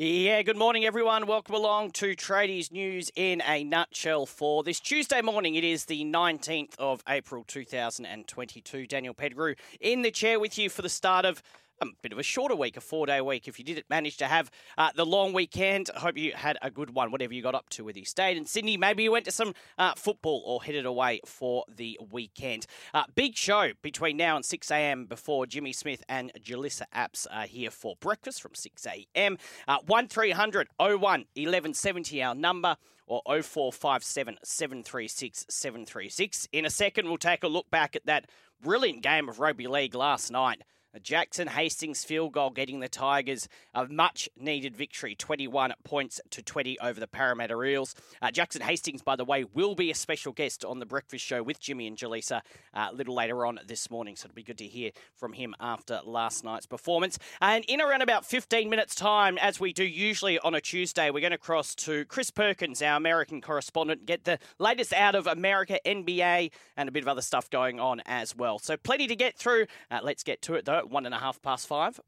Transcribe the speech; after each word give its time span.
Yeah, 0.00 0.42
good 0.42 0.56
morning, 0.56 0.84
everyone. 0.84 1.26
Welcome 1.26 1.56
along 1.56 1.90
to 1.94 2.14
Tradies 2.14 2.70
News 2.70 3.10
in 3.16 3.42
a 3.44 3.64
nutshell 3.64 4.26
for 4.26 4.62
this 4.62 4.78
Tuesday 4.78 5.22
morning. 5.22 5.56
It 5.56 5.64
is 5.64 5.86
the 5.86 6.04
19th 6.04 6.76
of 6.78 7.02
April 7.08 7.42
2022. 7.42 8.86
Daniel 8.86 9.12
Pettigrew 9.12 9.56
in 9.80 10.02
the 10.02 10.12
chair 10.12 10.38
with 10.38 10.56
you 10.56 10.70
for 10.70 10.82
the 10.82 10.88
start 10.88 11.24
of 11.24 11.42
a 11.80 11.86
bit 12.02 12.12
of 12.12 12.18
a 12.18 12.22
shorter 12.22 12.54
week, 12.54 12.76
a 12.76 12.80
four 12.80 13.06
day 13.06 13.20
week. 13.20 13.48
If 13.48 13.58
you 13.58 13.64
didn't 13.64 13.88
manage 13.90 14.16
to 14.18 14.26
have 14.26 14.50
uh, 14.76 14.90
the 14.94 15.04
long 15.04 15.32
weekend, 15.32 15.90
I 15.94 16.00
hope 16.00 16.16
you 16.16 16.32
had 16.32 16.58
a 16.62 16.70
good 16.70 16.90
one, 16.90 17.10
whatever 17.10 17.34
you 17.34 17.42
got 17.42 17.54
up 17.54 17.68
to 17.70 17.84
whether 17.84 17.98
you 17.98 18.04
stayed 18.04 18.36
in 18.36 18.46
Sydney. 18.46 18.76
Maybe 18.76 19.02
you 19.02 19.12
went 19.12 19.24
to 19.26 19.32
some 19.32 19.54
uh, 19.78 19.94
football 19.94 20.42
or 20.44 20.62
headed 20.62 20.86
away 20.86 21.20
for 21.24 21.64
the 21.74 21.98
weekend. 22.10 22.66
Uh, 22.94 23.04
big 23.14 23.36
show 23.36 23.72
between 23.82 24.16
now 24.16 24.36
and 24.36 24.44
6 24.44 24.70
a.m. 24.70 25.06
before 25.06 25.46
Jimmy 25.46 25.72
Smith 25.72 26.04
and 26.08 26.32
Jalissa 26.42 26.84
Apps 26.94 27.26
are 27.30 27.46
here 27.46 27.70
for 27.70 27.96
breakfast 28.00 28.42
from 28.42 28.54
6 28.54 28.86
a.m. 28.86 29.38
Uh, 29.66 29.78
1300 29.86 30.68
01 30.78 30.98
1170, 30.98 32.22
our 32.22 32.34
number 32.34 32.76
or 33.06 33.22
0457 33.26 34.38
736 34.42 35.46
736. 35.48 36.48
In 36.52 36.64
a 36.64 36.70
second, 36.70 37.08
we'll 37.08 37.16
take 37.16 37.42
a 37.42 37.48
look 37.48 37.70
back 37.70 37.96
at 37.96 38.06
that 38.06 38.26
brilliant 38.62 39.02
game 39.02 39.28
of 39.28 39.40
rugby 39.40 39.66
league 39.66 39.94
last 39.94 40.30
night. 40.30 40.62
Jackson 41.02 41.48
Hastings 41.48 42.04
field 42.04 42.32
goal 42.32 42.50
getting 42.50 42.80
the 42.80 42.88
Tigers 42.88 43.48
a 43.74 43.86
much 43.86 44.28
needed 44.38 44.74
victory, 44.74 45.14
21 45.14 45.74
points 45.84 46.20
to 46.30 46.42
20 46.42 46.78
over 46.80 46.98
the 46.98 47.06
Parramatta 47.06 47.62
Eels. 47.62 47.94
Uh, 48.22 48.30
Jackson 48.30 48.62
Hastings, 48.62 49.02
by 49.02 49.14
the 49.14 49.24
way, 49.24 49.44
will 49.44 49.74
be 49.74 49.90
a 49.90 49.94
special 49.94 50.32
guest 50.32 50.64
on 50.64 50.78
the 50.78 50.86
breakfast 50.86 51.24
show 51.24 51.42
with 51.42 51.60
Jimmy 51.60 51.86
and 51.86 51.96
Jaleesa 51.96 52.40
uh, 52.74 52.88
a 52.90 52.94
little 52.94 53.14
later 53.14 53.44
on 53.44 53.60
this 53.66 53.90
morning, 53.90 54.16
so 54.16 54.26
it'll 54.26 54.34
be 54.34 54.42
good 54.42 54.58
to 54.58 54.66
hear 54.66 54.90
from 55.14 55.34
him 55.34 55.54
after 55.60 56.00
last 56.04 56.42
night's 56.42 56.66
performance. 56.66 57.18
And 57.40 57.64
in 57.66 57.80
around 57.80 58.02
about 58.02 58.24
15 58.24 58.70
minutes' 58.70 58.94
time, 58.94 59.36
as 59.38 59.60
we 59.60 59.72
do 59.72 59.84
usually 59.84 60.38
on 60.38 60.54
a 60.54 60.60
Tuesday, 60.60 61.10
we're 61.10 61.20
going 61.20 61.32
to 61.32 61.38
cross 61.38 61.74
to 61.76 62.06
Chris 62.06 62.30
Perkins, 62.30 62.80
our 62.80 62.96
American 62.96 63.40
correspondent, 63.40 64.06
get 64.06 64.24
the 64.24 64.38
latest 64.58 64.92
out 64.94 65.14
of 65.14 65.26
America, 65.26 65.78
NBA, 65.84 66.50
and 66.76 66.88
a 66.88 66.92
bit 66.92 67.02
of 67.02 67.08
other 67.08 67.22
stuff 67.22 67.50
going 67.50 67.78
on 67.78 68.00
as 68.06 68.34
well. 68.34 68.58
So 68.58 68.76
plenty 68.76 69.06
to 69.06 69.16
get 69.16 69.36
through. 69.36 69.66
Uh, 69.90 70.00
let's 70.02 70.22
get 70.22 70.40
to 70.42 70.54
it 70.54 70.64
though 70.64 70.77
one 70.86 71.06
and 71.06 71.14
a 71.14 71.18
half 71.18 71.40
past 71.42 71.66
five. 71.66 71.98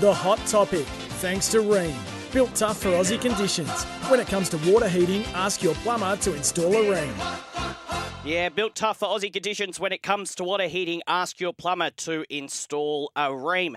The 0.00 0.12
hot 0.12 0.38
topic, 0.46 0.86
thanks 1.20 1.48
to 1.48 1.58
Rheem. 1.58 1.94
Built 2.32 2.54
tough 2.54 2.78
for 2.78 2.88
Aussie 2.88 3.20
conditions. 3.20 3.84
When 4.08 4.20
it 4.20 4.26
comes 4.26 4.48
to 4.50 4.58
water 4.70 4.88
heating, 4.88 5.24
ask 5.34 5.62
your 5.62 5.74
plumber 5.76 6.16
to 6.16 6.34
install 6.34 6.72
a 6.72 6.84
Rheem. 6.84 8.24
Yeah, 8.24 8.48
built 8.48 8.74
tough 8.74 9.00
for 9.00 9.08
Aussie 9.08 9.32
conditions. 9.32 9.78
When 9.78 9.92
it 9.92 10.02
comes 10.02 10.34
to 10.36 10.44
water 10.44 10.68
heating, 10.68 11.02
ask 11.06 11.40
your 11.40 11.52
plumber 11.52 11.90
to 11.90 12.24
install 12.30 13.10
a 13.16 13.28
Rheem. 13.28 13.74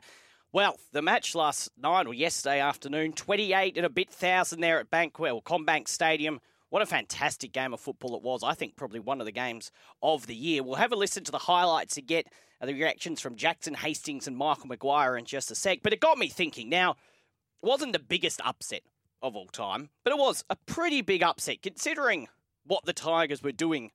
Well, 0.53 0.79
the 0.93 1.01
match 1.01 1.35
last 1.35 1.69
night 1.77 2.07
or 2.07 2.13
yesterday 2.13 2.61
afternoon, 2.61 3.11
28 3.13 3.75
and 3.75 3.85
a 3.85 3.89
bit 3.89 4.09
thousand 4.09 4.61
there 4.61 4.79
at 4.79 4.89
Bankwest, 4.89 5.43
CommBank 5.43 5.87
Stadium. 5.87 6.39
What 6.69 6.81
a 6.81 6.85
fantastic 6.85 7.51
game 7.51 7.73
of 7.73 7.79
football 7.79 8.15
it 8.15 8.23
was. 8.23 8.43
I 8.43 8.53
think 8.53 8.75
probably 8.75 8.99
one 8.99 9.21
of 9.21 9.25
the 9.25 9.31
games 9.31 9.71
of 10.01 10.27
the 10.27 10.35
year. 10.35 10.63
We'll 10.63 10.75
have 10.75 10.91
a 10.91 10.95
listen 10.95 11.23
to 11.25 11.31
the 11.31 11.37
highlights 11.37 11.97
and 11.97 12.07
get 12.07 12.27
the 12.61 12.73
reactions 12.73 13.21
from 13.21 13.35
Jackson 13.35 13.75
Hastings 13.75 14.27
and 14.27 14.35
Michael 14.35 14.67
Maguire 14.67 15.15
in 15.15 15.25
just 15.25 15.51
a 15.51 15.55
sec. 15.55 15.79
But 15.83 15.93
it 15.93 15.99
got 15.99 16.17
me 16.17 16.27
thinking. 16.27 16.69
Now, 16.69 16.91
it 16.91 17.67
wasn't 17.67 17.93
the 17.93 17.99
biggest 17.99 18.41
upset 18.43 18.81
of 19.21 19.35
all 19.35 19.47
time, 19.47 19.89
but 20.03 20.11
it 20.11 20.19
was 20.19 20.43
a 20.49 20.55
pretty 20.65 21.01
big 21.01 21.23
upset 21.23 21.61
considering 21.61 22.27
what 22.65 22.85
the 22.85 22.93
Tigers 22.93 23.43
were 23.43 23.51
doing 23.51 23.91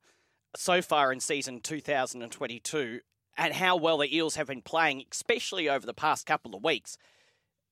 so 0.57 0.83
far 0.83 1.13
in 1.13 1.21
season 1.21 1.61
2022 1.61 3.01
and 3.37 3.55
how 3.55 3.77
well 3.77 3.99
the 3.99 4.15
Eels 4.15 4.37
have 4.37 4.49
been 4.49 4.63
playing, 4.63 5.05
especially 5.11 5.69
over 5.69 5.87
the 5.87 5.95
past 5.95 6.27
couple 6.27 6.55
of 6.55 6.65
weeks. 6.65 6.97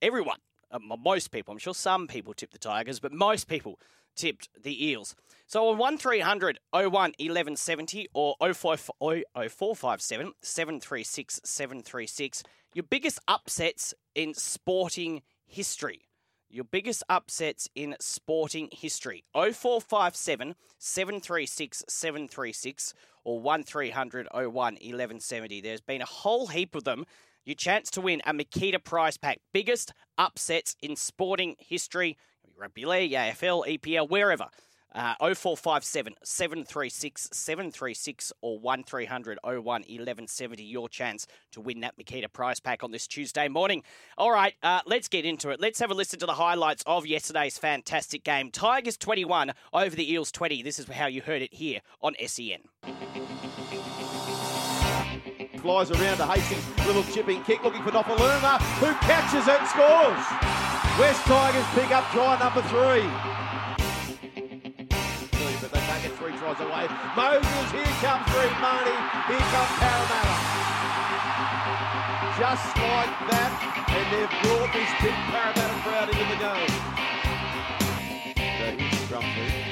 Everyone, 0.01 0.39
uh, 0.71 0.79
most 0.79 1.31
people, 1.31 1.53
I'm 1.53 1.59
sure 1.59 1.75
some 1.75 2.07
people 2.07 2.35
tipped 2.35 2.53
the 2.53 2.59
Tigers, 2.59 3.01
but 3.01 3.13
most 3.13 3.49
people 3.49 3.79
tipped 4.19 4.49
the 4.61 4.87
Eels. 4.87 5.15
So 5.47 5.69
on 5.69 5.79
1300 5.79 6.59
01 6.73 6.91
1170 6.93 8.09
or 8.13 8.37
0457 8.41 10.33
736 10.43 11.41
736, 11.43 12.43
your 12.75 12.83
biggest 12.83 13.19
upsets 13.27 13.95
in 14.15 14.35
sporting 14.35 15.23
history. 15.47 16.03
Your 16.51 16.65
biggest 16.65 17.03
upsets 17.09 17.69
in 17.75 17.95
sporting 18.01 18.69
history. 18.73 19.25
0457 19.35 20.55
736 20.79 21.85
736 21.89 22.95
or 23.25 23.41
1300 23.41 24.29
01 24.33 24.53
1170. 24.53 25.61
There's 25.61 25.81
been 25.81 26.03
a 26.03 26.07
whole 26.07 26.47
heap 26.47 26.75
of 26.75 26.85
them. 26.85 27.05
Your 27.45 27.55
chance 27.55 27.91
to 27.93 28.01
win 28.01 28.21
a 28.27 28.33
Makita 28.33 28.83
prize 28.83 29.17
pack. 29.17 29.41
Biggest 29.55 29.93
upsets 30.19 30.77
in 30.83 30.97
sporting 30.97 31.57
history 31.59 32.19
rugby 32.59 32.85
league, 32.85 33.13
AFL, 33.13 33.79
EPL, 33.79 34.09
wherever. 34.09 34.49
Uh, 34.95 35.15
0457 35.21 36.15
736 36.25 37.29
736 37.31 38.33
or 38.41 38.59
1300 38.59 39.39
01 39.45 39.63
1170. 39.63 40.65
Your 40.65 40.89
chance 40.89 41.27
to 41.53 41.61
win 41.61 41.81
that 41.81 41.95
Makita 41.99 42.33
prize 42.33 42.59
pack 42.59 42.83
on 42.83 42.91
this 42.91 43.07
Tuesday 43.07 43.49
morning. 43.49 43.83
All 44.17 44.33
right, 44.33 44.55
uh, 44.63 44.81
let's 44.87 45.09
get 45.09 45.27
into 45.27 45.51
it. 45.51 45.61
Let's 45.61 45.79
have 45.81 45.91
a 45.91 45.95
listen 45.95 46.19
to 46.21 46.27
the 46.27 46.33
highlights 46.33 46.83
of 46.87 47.07
yesterday's 47.07 47.59
fantastic 47.59 48.25
game. 48.25 48.51
Tigers 48.51 48.97
21 48.97 49.53
over 49.75 49.95
the 49.95 50.11
Eels 50.11 50.33
20. 50.33 50.63
This 50.63 50.79
is 50.79 50.89
how 50.89 51.07
you 51.07 51.21
heard 51.21 51.43
it 51.43 51.53
here 51.53 51.81
on 52.01 52.15
SEN. 52.27 52.61
Flies 55.59 55.91
around 55.91 56.17
to 56.17 56.27
Hastings, 56.27 56.87
little 56.87 57.03
chipping 57.13 57.43
kick 57.45 57.63
looking 57.63 57.83
for 57.83 57.91
Nofoaluma, 57.91 58.59
who 58.79 58.95
catches 59.07 59.47
it 59.47 59.67
scores. 59.69 60.68
West 60.99 61.23
Tigers 61.27 61.65
pick 61.79 61.93
up 61.93 62.03
try 62.11 62.35
number 62.43 62.61
three. 62.75 63.07
But 65.63 65.71
they 65.71 65.79
take 65.79 66.11
it 66.11 66.19
three 66.19 66.35
tries 66.43 66.59
away. 66.59 66.91
Moses, 67.15 67.71
here 67.71 67.95
comes 68.03 68.27
Reed 68.35 68.51
Mahoney. 68.59 68.99
Here 69.31 69.47
comes 69.55 69.79
Parramatta. 69.79 70.35
Just 72.35 72.67
like 72.83 73.15
that, 73.31 73.51
and 73.95 74.07
they've 74.11 74.35
brought 74.43 74.75
this 74.75 74.91
big 74.99 75.15
Parramatta 75.31 75.79
crowd 75.87 76.11
into 76.11 76.27
the 76.35 76.39
game. 76.43 76.67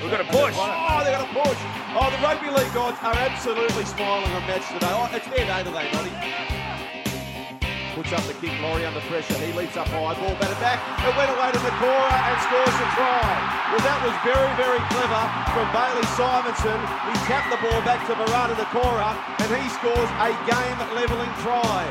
We've 0.03 0.11
got 0.11 0.21
a 0.21 0.31
push. 0.31 0.55
Oh, 0.55 1.03
they've 1.03 1.11
got 1.11 1.27
a 1.27 1.33
push. 1.35 1.59
Oh, 1.91 2.07
the 2.07 2.23
rugby 2.23 2.51
league 2.55 2.73
gods 2.73 2.99
are 3.03 3.19
absolutely 3.19 3.85
smiling 3.85 4.31
on 4.31 4.47
match 4.47 4.67
today. 4.71 4.95
Oh, 4.95 5.11
it's 5.11 5.27
their 5.27 5.43
day 5.43 5.63
today, 5.65 5.91
Donny. 5.91 6.76
Puts 7.97 8.13
up 8.13 8.21
the 8.29 8.37
kick, 8.45 8.53
Laurie 8.61 8.85
under 8.85 9.01
pressure. 9.09 9.33
He 9.41 9.57
leaps 9.57 9.73
up 9.81 9.89
high, 9.89 10.13
ball 10.21 10.37
batted 10.37 10.61
back. 10.61 10.77
It 11.01 11.17
went 11.17 11.33
away 11.33 11.49
to 11.49 11.57
Niukore 11.65 12.13
and 12.13 12.37
scores 12.45 12.77
a 12.77 12.89
try. 12.93 13.25
Well, 13.73 13.81
that 13.89 14.05
was 14.05 14.13
very, 14.21 14.53
very 14.61 14.85
clever 14.93 15.25
from 15.57 15.65
Bailey 15.73 16.05
Simonsson. 16.13 16.77
He 17.09 17.17
tapped 17.25 17.49
the 17.49 17.57
ball 17.57 17.81
back 17.89 18.05
to 18.05 18.13
Marata 18.13 18.53
Niukore 18.53 19.01
and 19.41 19.49
he 19.49 19.65
scores 19.73 20.13
a 20.21 20.29
game-levelling 20.45 21.33
try. 21.41 21.89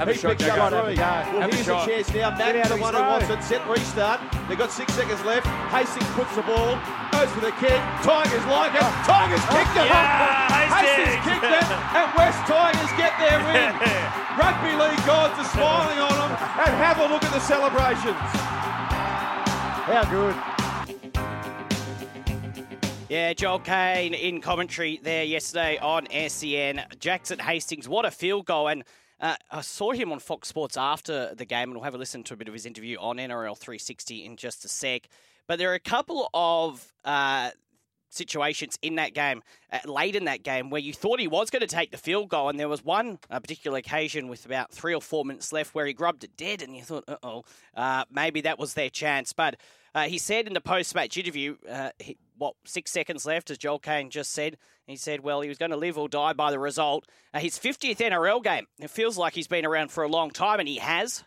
Have 0.00 0.08
he 0.08 0.16
a 0.16 0.16
shot, 0.16 0.40
up 0.40 0.72
three. 0.80 0.96
Well, 0.96 1.44
Have 1.44 1.52
here's 1.52 1.68
a 1.68 1.76
shot. 1.76 1.84
chance 1.84 2.08
now. 2.16 2.32
Matt, 2.32 2.72
the 2.72 2.80
one 2.80 2.94
who 2.96 3.04
wants 3.04 3.28
it. 3.28 3.44
Set 3.44 3.60
restart. 3.68 4.16
They've 4.48 4.56
got 4.56 4.72
six 4.72 4.96
seconds 4.96 5.20
left. 5.28 5.44
Hastings 5.68 6.08
puts 6.16 6.32
the 6.32 6.46
ball, 6.48 6.80
goes 7.12 7.28
for 7.36 7.44
the 7.44 7.52
kick. 7.60 7.76
Tigers 8.00 8.46
like 8.48 8.72
it. 8.72 8.88
Tigers 9.04 9.44
kicked 9.52 9.76
it. 9.76 9.92
Yeah, 9.92 10.72
Hastings. 10.72 11.20
kicked 11.20 11.52
it, 11.52 11.68
and 11.68 12.08
West 12.16 12.40
Tigers 12.48 12.92
get 12.96 13.12
their 13.20 13.44
win. 13.44 14.24
Rugby 14.38 14.70
league 14.70 15.04
gods 15.06 15.34
are 15.38 15.44
smiling 15.52 15.98
on 15.98 16.10
them, 16.10 16.30
and 16.30 16.70
have 16.76 16.98
a 16.98 17.06
look 17.12 17.24
at 17.24 17.32
the 17.32 17.40
celebrations. 17.40 18.16
How 19.88 20.04
good. 20.10 20.36
Yeah, 23.08 23.32
Joel 23.32 23.58
Caine 23.60 24.14
in 24.14 24.40
commentary 24.40 25.00
there 25.02 25.24
yesterday 25.24 25.78
on 25.78 26.06
SEN. 26.28 26.84
Jackson 27.00 27.38
Hastings, 27.38 27.88
what 27.88 28.04
a 28.04 28.10
field 28.10 28.46
goal. 28.46 28.68
And 28.68 28.84
Uh, 29.20 29.34
I 29.50 29.62
saw 29.62 29.90
him 29.90 30.12
on 30.12 30.20
Fox 30.20 30.46
Sports 30.46 30.76
after 30.76 31.34
the 31.34 31.44
game, 31.44 31.70
and 31.70 31.72
we'll 31.72 31.82
have 31.82 31.96
a 31.96 31.98
listen 31.98 32.22
to 32.22 32.34
a 32.34 32.36
bit 32.36 32.46
of 32.46 32.54
his 32.54 32.64
interview 32.64 32.96
on 33.00 33.16
NRL 33.16 33.56
360 33.58 34.24
in 34.24 34.36
just 34.36 34.64
a 34.64 34.68
sec. 34.68 35.08
But 35.48 35.58
there 35.58 35.72
are 35.72 35.74
a 35.74 35.80
couple 35.80 36.30
of 36.32 36.92
uh, 37.04 37.50
situations 38.10 38.78
in 38.82 38.96
that 38.96 39.14
game, 39.14 39.42
uh, 39.72 39.78
late 39.84 40.16
in 40.16 40.24
that 40.24 40.42
game, 40.42 40.70
where 40.70 40.80
you 40.80 40.92
thought 40.92 41.20
he 41.20 41.28
was 41.28 41.50
going 41.50 41.60
to 41.60 41.66
take 41.66 41.90
the 41.90 41.98
field 41.98 42.28
goal, 42.28 42.48
and 42.48 42.58
there 42.58 42.68
was 42.68 42.84
one 42.84 43.18
uh, 43.30 43.40
particular 43.40 43.78
occasion 43.78 44.28
with 44.28 44.46
about 44.46 44.72
three 44.72 44.94
or 44.94 45.00
four 45.00 45.24
minutes 45.24 45.52
left 45.52 45.74
where 45.74 45.86
he 45.86 45.92
grubbed 45.92 46.24
it 46.24 46.36
dead, 46.36 46.62
and 46.62 46.76
you 46.76 46.82
thought, 46.82 47.04
uh-oh, 47.08 47.44
uh, 47.76 48.04
maybe 48.10 48.40
that 48.42 48.58
was 48.58 48.74
their 48.74 48.90
chance. 48.90 49.32
But 49.32 49.56
uh, 49.94 50.04
he 50.04 50.18
said 50.18 50.46
in 50.46 50.54
the 50.54 50.60
post-match 50.60 51.16
interview, 51.16 51.56
uh, 51.68 51.90
he, 51.98 52.16
what 52.36 52.54
six 52.64 52.90
seconds 52.90 53.26
left, 53.26 53.50
as 53.50 53.58
Joel 53.58 53.78
Caine 53.78 54.10
just 54.10 54.32
said. 54.32 54.56
He 54.86 54.96
said, 54.96 55.20
well, 55.20 55.42
he 55.42 55.48
was 55.48 55.58
going 55.58 55.70
to 55.70 55.76
live 55.76 55.98
or 55.98 56.08
die 56.08 56.32
by 56.32 56.50
the 56.50 56.58
result. 56.58 57.06
Uh, 57.34 57.40
his 57.40 57.58
50th 57.58 57.98
NRL 57.98 58.42
game. 58.42 58.66
It 58.78 58.90
feels 58.90 59.18
like 59.18 59.34
he's 59.34 59.48
been 59.48 59.66
around 59.66 59.90
for 59.90 60.02
a 60.02 60.08
long 60.08 60.30
time, 60.30 60.60
and 60.60 60.68
he 60.68 60.76
has. 60.76 61.24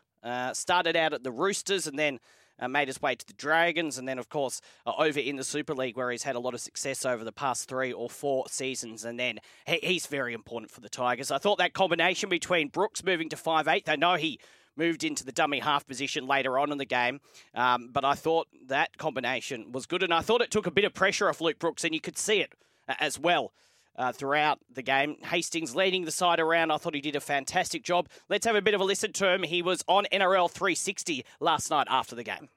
Started 0.54 0.96
out 0.96 1.14
at 1.14 1.24
the 1.24 1.32
Roosters 1.32 1.88
and 1.88 1.98
then 1.98 2.20
uh, 2.62 2.68
made 2.68 2.88
his 2.88 3.02
way 3.02 3.16
to 3.16 3.28
the 3.28 3.34
Dragons, 3.34 3.98
and 3.98 4.08
then, 4.08 4.20
of 4.20 4.30
course, 4.30 4.62
uh, 4.86 4.94
over 4.98 5.20
in 5.20 5.36
the 5.36 5.44
Super 5.44 5.74
League, 5.74 5.98
where 5.98 6.12
he's 6.12 6.24
had 6.24 6.36
a 6.36 6.40
lot 6.40 6.54
of 6.54 6.62
success 6.62 7.06
over 7.06 7.24
the 7.24 7.32
past 7.32 7.68
three 7.68 7.92
or 7.92 8.10
four 8.10 8.46
seasons. 8.48 9.04
And 9.04 9.20
then 9.20 9.40
he, 9.66 9.80
he's 9.82 10.06
very 10.06 10.34
important 10.34 10.72
for 10.72 10.80
the 10.80 10.90
Tigers. 10.90 11.32
I 11.32 11.40
thought 11.40 11.58
that 11.58 11.74
combination 11.74 12.30
between 12.30 12.70
Brooks 12.70 13.04
moving 13.04 13.28
to 13.30 13.36
five 13.36 13.68
eight, 13.68 13.90
I 13.90 13.96
know 13.96 14.16
he 14.16 14.40
moved 14.78 15.04
into 15.04 15.26
the 15.26 15.32
dummy 15.32 15.60
half 15.60 15.86
position 15.86 16.26
later 16.28 16.58
on 16.58 16.72
in 16.72 16.78
the 16.78 16.86
game. 16.86 17.20
Um, 17.54 17.90
but 17.92 18.06
I 18.06 18.14
thought 18.14 18.48
that 18.68 18.98
combination 18.98 19.72
was 19.72 19.86
good, 19.86 20.04
and 20.04 20.14
I 20.14 20.22
thought 20.22 20.42
it 20.42 20.52
took 20.52 20.68
a 20.68 20.72
bit 20.72 20.86
of 20.86 20.94
pressure 20.94 21.28
off 21.30 21.42
Luke 21.42 21.60
Brooks, 21.60 21.84
and 21.84 21.94
you 21.94 22.02
could 22.02 22.18
see 22.18 22.40
it 22.40 22.54
uh, 22.88 22.96
as 23.00 23.20
well. 23.20 23.52
Uh, 23.98 24.12
throughout 24.12 24.58
the 24.74 24.82
game, 24.82 25.18
Hastings 25.22 25.76
leading 25.76 26.06
the 26.06 26.12
side 26.12 26.40
around. 26.40 26.72
I 26.72 26.78
thought 26.78 26.96
he 26.96 27.02
did 27.02 27.16
a 27.16 27.20
fantastic 27.20 27.84
job. 27.84 28.08
Let's 28.30 28.46
have 28.46 28.56
a 28.56 28.62
bit 28.62 28.74
of 28.74 28.80
a 28.80 28.86
listen 28.86 29.12
to 29.14 29.32
him. 29.32 29.44
He 29.44 29.62
was 29.62 29.84
on 29.88 30.06
NRL 30.14 30.50
360 30.50 31.26
last 31.42 31.70
night 31.70 31.88
after 31.90 32.16
the 32.16 32.24
game. 32.24 32.50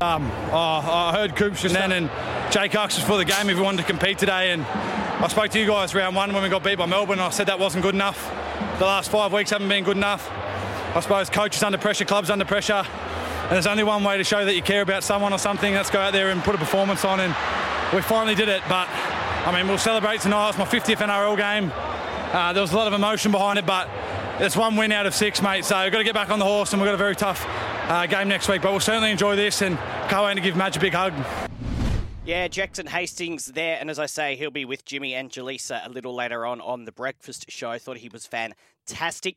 Um, 0.00 0.30
oh, 0.52 0.80
I 0.84 1.12
heard 1.12 1.36
just 1.36 1.74
then, 1.74 1.90
and 1.90 2.08
Jake 2.52 2.70
Cox 2.70 2.96
for 2.98 3.16
the 3.16 3.24
game. 3.24 3.46
Wanted 3.60 3.78
to 3.78 3.82
compete 3.82 4.16
today, 4.16 4.52
and 4.52 4.64
I 4.64 5.26
spoke 5.26 5.50
to 5.50 5.58
you 5.58 5.66
guys 5.66 5.92
round 5.92 6.14
one 6.14 6.32
when 6.32 6.40
we 6.40 6.48
got 6.48 6.62
beat 6.62 6.78
by 6.78 6.86
Melbourne. 6.86 7.18
I 7.18 7.30
said 7.30 7.48
that 7.48 7.58
wasn't 7.58 7.82
good 7.82 7.96
enough. 7.96 8.30
The 8.78 8.84
last 8.84 9.10
five 9.10 9.32
weeks 9.32 9.50
haven't 9.50 9.68
been 9.68 9.82
good 9.82 9.96
enough. 9.96 10.30
I 10.94 11.00
suppose 11.00 11.28
coaches 11.28 11.64
under 11.64 11.78
pressure, 11.78 12.04
clubs 12.04 12.30
under 12.30 12.44
pressure, 12.44 12.84
and 12.84 13.50
there's 13.50 13.66
only 13.66 13.82
one 13.82 14.04
way 14.04 14.16
to 14.16 14.24
show 14.24 14.44
that 14.44 14.54
you 14.54 14.62
care 14.62 14.82
about 14.82 15.02
someone 15.02 15.32
or 15.32 15.38
something. 15.38 15.74
Let's 15.74 15.90
go 15.90 15.98
out 15.98 16.12
there 16.12 16.30
and 16.30 16.44
put 16.44 16.54
a 16.54 16.58
performance 16.58 17.04
on, 17.04 17.18
and 17.18 17.34
we 17.92 18.00
finally 18.00 18.36
did 18.36 18.48
it. 18.48 18.62
But 18.68 18.88
I 19.48 19.56
mean, 19.56 19.66
we'll 19.66 19.78
celebrate 19.78 20.20
tonight. 20.20 20.50
It's 20.50 20.58
my 20.58 20.66
50th 20.66 20.96
NRL 20.96 21.34
game. 21.34 21.72
Uh, 22.34 22.52
there 22.52 22.60
was 22.60 22.74
a 22.74 22.76
lot 22.76 22.86
of 22.86 22.92
emotion 22.92 23.32
behind 23.32 23.58
it, 23.58 23.64
but 23.64 23.88
it's 24.40 24.54
one 24.54 24.76
win 24.76 24.92
out 24.92 25.06
of 25.06 25.14
six, 25.14 25.40
mate. 25.40 25.64
So 25.64 25.82
we've 25.82 25.90
got 25.90 25.96
to 25.96 26.04
get 26.04 26.12
back 26.12 26.28
on 26.28 26.38
the 26.38 26.44
horse, 26.44 26.74
and 26.74 26.82
we've 26.82 26.86
got 26.86 26.92
a 26.92 26.98
very 26.98 27.16
tough 27.16 27.46
uh, 27.88 28.04
game 28.04 28.28
next 28.28 28.46
week. 28.50 28.60
But 28.60 28.72
we'll 28.72 28.80
certainly 28.80 29.10
enjoy 29.10 29.36
this, 29.36 29.62
and 29.62 29.78
can't 30.10 30.22
wait 30.22 30.34
to 30.34 30.42
give 30.42 30.54
Madge 30.54 30.76
a 30.76 30.80
big 30.80 30.92
hug. 30.92 31.14
Yeah, 32.26 32.46
Jackson 32.48 32.86
Hastings 32.88 33.46
there, 33.46 33.78
and 33.80 33.88
as 33.88 33.98
I 33.98 34.04
say, 34.04 34.36
he'll 34.36 34.50
be 34.50 34.66
with 34.66 34.84
Jimmy 34.84 35.14
and 35.14 35.30
Jaleesa 35.30 35.86
a 35.86 35.88
little 35.88 36.14
later 36.14 36.44
on 36.44 36.60
on 36.60 36.84
the 36.84 36.92
breakfast 36.92 37.50
show. 37.50 37.78
Thought 37.78 37.96
he 37.96 38.10
was 38.10 38.26
fantastic. 38.26 38.58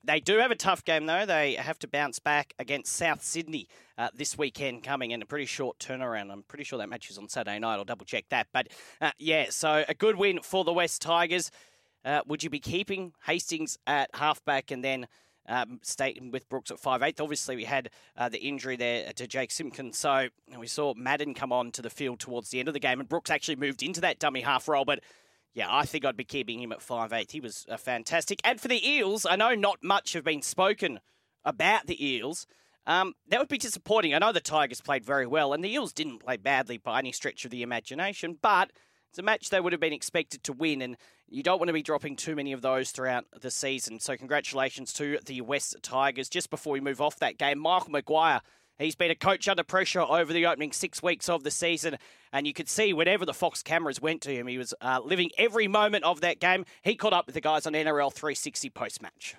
They 0.03 0.19
do 0.19 0.37
have 0.37 0.51
a 0.51 0.55
tough 0.55 0.83
game 0.83 1.05
though. 1.05 1.25
They 1.25 1.53
have 1.53 1.79
to 1.79 1.87
bounce 1.87 2.19
back 2.19 2.53
against 2.59 2.93
South 2.93 3.23
Sydney 3.23 3.67
uh, 3.97 4.09
this 4.13 4.37
weekend 4.37 4.83
coming 4.83 5.11
in 5.11 5.21
a 5.21 5.25
pretty 5.25 5.45
short 5.45 5.79
turnaround. 5.79 6.31
I'm 6.31 6.43
pretty 6.43 6.63
sure 6.63 6.79
that 6.79 6.89
match 6.89 7.09
is 7.09 7.17
on 7.17 7.29
Saturday 7.29 7.59
night. 7.59 7.75
I'll 7.75 7.85
double 7.85 8.05
check 8.05 8.25
that. 8.29 8.47
But 8.53 8.69
uh, 8.99 9.11
yeah, 9.19 9.47
so 9.49 9.83
a 9.87 9.93
good 9.93 10.15
win 10.15 10.39
for 10.41 10.63
the 10.63 10.73
West 10.73 11.01
Tigers. 11.01 11.51
Uh, 12.03 12.21
would 12.25 12.43
you 12.43 12.49
be 12.49 12.59
keeping 12.59 13.13
Hastings 13.25 13.77
at 13.85 14.09
halfback 14.13 14.71
and 14.71 14.83
then 14.83 15.07
um, 15.47 15.79
staying 15.83 16.31
with 16.31 16.49
Brooks 16.49 16.71
at 16.71 16.79
five 16.79 17.01
eighth? 17.03 17.21
Obviously, 17.21 17.55
we 17.55 17.65
had 17.65 17.89
uh, 18.17 18.29
the 18.29 18.39
injury 18.39 18.75
there 18.75 19.13
to 19.13 19.27
Jake 19.27 19.51
Simpkins, 19.51 19.97
so 19.97 20.29
we 20.57 20.67
saw 20.67 20.93
Madden 20.95 21.33
come 21.33 21.51
on 21.51 21.71
to 21.71 21.81
the 21.81 21.89
field 21.89 22.19
towards 22.19 22.49
the 22.49 22.59
end 22.59 22.67
of 22.67 22.73
the 22.73 22.79
game, 22.79 22.99
and 22.99 23.07
Brooks 23.07 23.29
actually 23.29 23.57
moved 23.57 23.83
into 23.83 24.01
that 24.01 24.19
dummy 24.19 24.41
half 24.41 24.67
role, 24.67 24.85
but. 24.85 25.01
Yeah, 25.53 25.67
I 25.69 25.85
think 25.85 26.05
I'd 26.05 26.17
be 26.17 26.23
keeping 26.23 26.61
him 26.61 26.71
at 26.71 26.81
five 26.81 27.11
eighth. 27.11 27.31
He 27.31 27.41
was 27.41 27.65
uh, 27.69 27.77
fantastic. 27.77 28.39
And 28.43 28.59
for 28.59 28.67
the 28.67 28.87
Eels, 28.87 29.25
I 29.25 29.35
know 29.35 29.53
not 29.53 29.83
much 29.83 30.13
have 30.13 30.23
been 30.23 30.41
spoken 30.41 30.99
about 31.43 31.87
the 31.87 32.05
Eels. 32.05 32.47
Um, 32.87 33.13
that 33.27 33.39
would 33.39 33.49
be 33.49 33.57
disappointing. 33.57 34.13
I 34.13 34.19
know 34.19 34.31
the 34.31 34.39
Tigers 34.39 34.81
played 34.81 35.05
very 35.05 35.27
well, 35.27 35.53
and 35.53 35.63
the 35.63 35.71
Eels 35.71 35.93
didn't 35.93 36.19
play 36.19 36.37
badly 36.37 36.77
by 36.77 36.99
any 36.99 37.11
stretch 37.11 37.45
of 37.45 37.51
the 37.51 37.61
imagination, 37.61 38.37
but 38.41 38.71
it's 39.09 39.19
a 39.19 39.23
match 39.23 39.49
they 39.49 39.59
would 39.59 39.73
have 39.73 39.81
been 39.81 39.93
expected 39.93 40.43
to 40.45 40.53
win, 40.53 40.81
and 40.81 40.97
you 41.27 41.43
don't 41.43 41.59
want 41.59 41.67
to 41.67 41.73
be 41.73 41.83
dropping 41.83 42.15
too 42.15 42.35
many 42.35 42.53
of 42.53 42.61
those 42.61 42.91
throughout 42.91 43.25
the 43.39 43.51
season. 43.51 43.99
So, 43.99 44.15
congratulations 44.15 44.93
to 44.93 45.19
the 45.25 45.41
West 45.41 45.75
Tigers. 45.83 46.29
Just 46.29 46.49
before 46.49 46.73
we 46.73 46.79
move 46.79 47.01
off 47.01 47.19
that 47.19 47.37
game, 47.37 47.59
Michael 47.59 47.91
Maguire. 47.91 48.41
He's 48.81 48.95
been 48.95 49.11
a 49.11 49.15
coach 49.15 49.47
under 49.47 49.63
pressure 49.63 50.01
over 50.01 50.33
the 50.33 50.47
opening 50.47 50.71
six 50.71 51.03
weeks 51.03 51.29
of 51.29 51.43
the 51.43 51.51
season, 51.51 51.97
and 52.33 52.47
you 52.47 52.53
could 52.53 52.67
see 52.67 52.93
whenever 52.93 53.27
the 53.27 53.33
Fox 53.33 53.61
cameras 53.61 54.01
went 54.01 54.21
to 54.21 54.33
him, 54.33 54.47
he 54.47 54.57
was 54.57 54.73
uh, 54.81 54.99
living 55.05 55.29
every 55.37 55.67
moment 55.67 56.03
of 56.03 56.21
that 56.21 56.39
game. 56.39 56.65
He 56.81 56.95
caught 56.95 57.13
up 57.13 57.27
with 57.27 57.35
the 57.35 57.41
guys 57.41 57.67
on 57.67 57.73
NRL 57.73 58.11
360 58.11 58.71
post 58.71 59.01
match. 59.03 59.35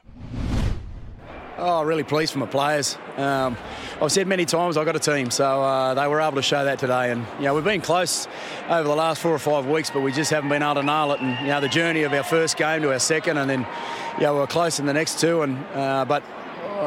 Oh, 1.59 1.83
really 1.83 2.05
pleased 2.05 2.33
for 2.33 2.39
my 2.39 2.47
players. 2.47 2.97
Um, 3.17 3.57
I've 4.01 4.13
said 4.13 4.29
many 4.29 4.45
times 4.45 4.77
I've 4.77 4.87
got 4.87 4.97
a 4.97 5.01
team, 5.01 5.31
so 5.31 5.63
uh, 5.63 5.95
they 5.95 6.07
were 6.07 6.21
able 6.21 6.37
to 6.37 6.43
show 6.43 6.65
that 6.65 6.79
today. 6.79 7.11
And 7.11 7.27
you 7.39 7.45
know 7.45 7.55
we've 7.55 7.65
been 7.65 7.81
close 7.81 8.29
over 8.69 8.89
the 8.89 8.95
last 8.95 9.21
four 9.21 9.33
or 9.33 9.41
five 9.41 9.67
weeks, 9.67 9.91
but 9.91 10.03
we 10.03 10.13
just 10.13 10.31
haven't 10.31 10.51
been 10.51 10.63
able 10.63 10.77
to 10.77 10.83
nail 10.85 11.13
it. 11.13 11.21
And 11.21 11.39
you 11.41 11.49
know 11.49 11.61
the 11.61 11.69
journey 11.69 12.05
of 12.05 12.13
our 12.13 12.23
first 12.23 12.57
game 12.57 12.83
to 12.83 12.93
our 12.93 12.99
second, 13.01 13.39
and 13.39 13.51
then 13.51 13.67
you 14.19 14.23
know 14.23 14.37
we 14.37 14.41
are 14.41 14.47
close 14.47 14.79
in 14.79 14.87
the 14.87 14.95
next 14.95 15.19
two. 15.19 15.43
And 15.43 15.59
uh, 15.75 16.05
but 16.05 16.23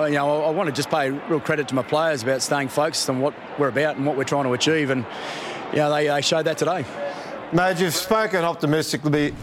you 0.03 0.15
know 0.15 0.43
I, 0.43 0.47
I 0.47 0.49
want 0.51 0.67
to 0.67 0.75
just 0.75 0.89
pay 0.89 1.09
real 1.09 1.39
credit 1.39 1.67
to 1.69 1.75
my 1.75 1.83
players 1.83 2.23
about 2.23 2.41
staying 2.41 2.69
focused 2.69 3.09
on 3.09 3.19
what 3.19 3.33
we're 3.57 3.69
about 3.69 3.95
and 3.95 4.05
what 4.05 4.17
we're 4.17 4.23
trying 4.23 4.43
to 4.43 4.53
achieve. 4.53 4.89
And 4.89 5.05
you 5.71 5.77
know 5.79 5.93
they, 5.93 6.07
they 6.07 6.21
showed 6.21 6.45
that 6.45 6.57
today. 6.57 6.85
Mate, 7.53 7.79
you've 7.79 7.93
spoken 7.93 8.43
optimistically. 8.43 9.33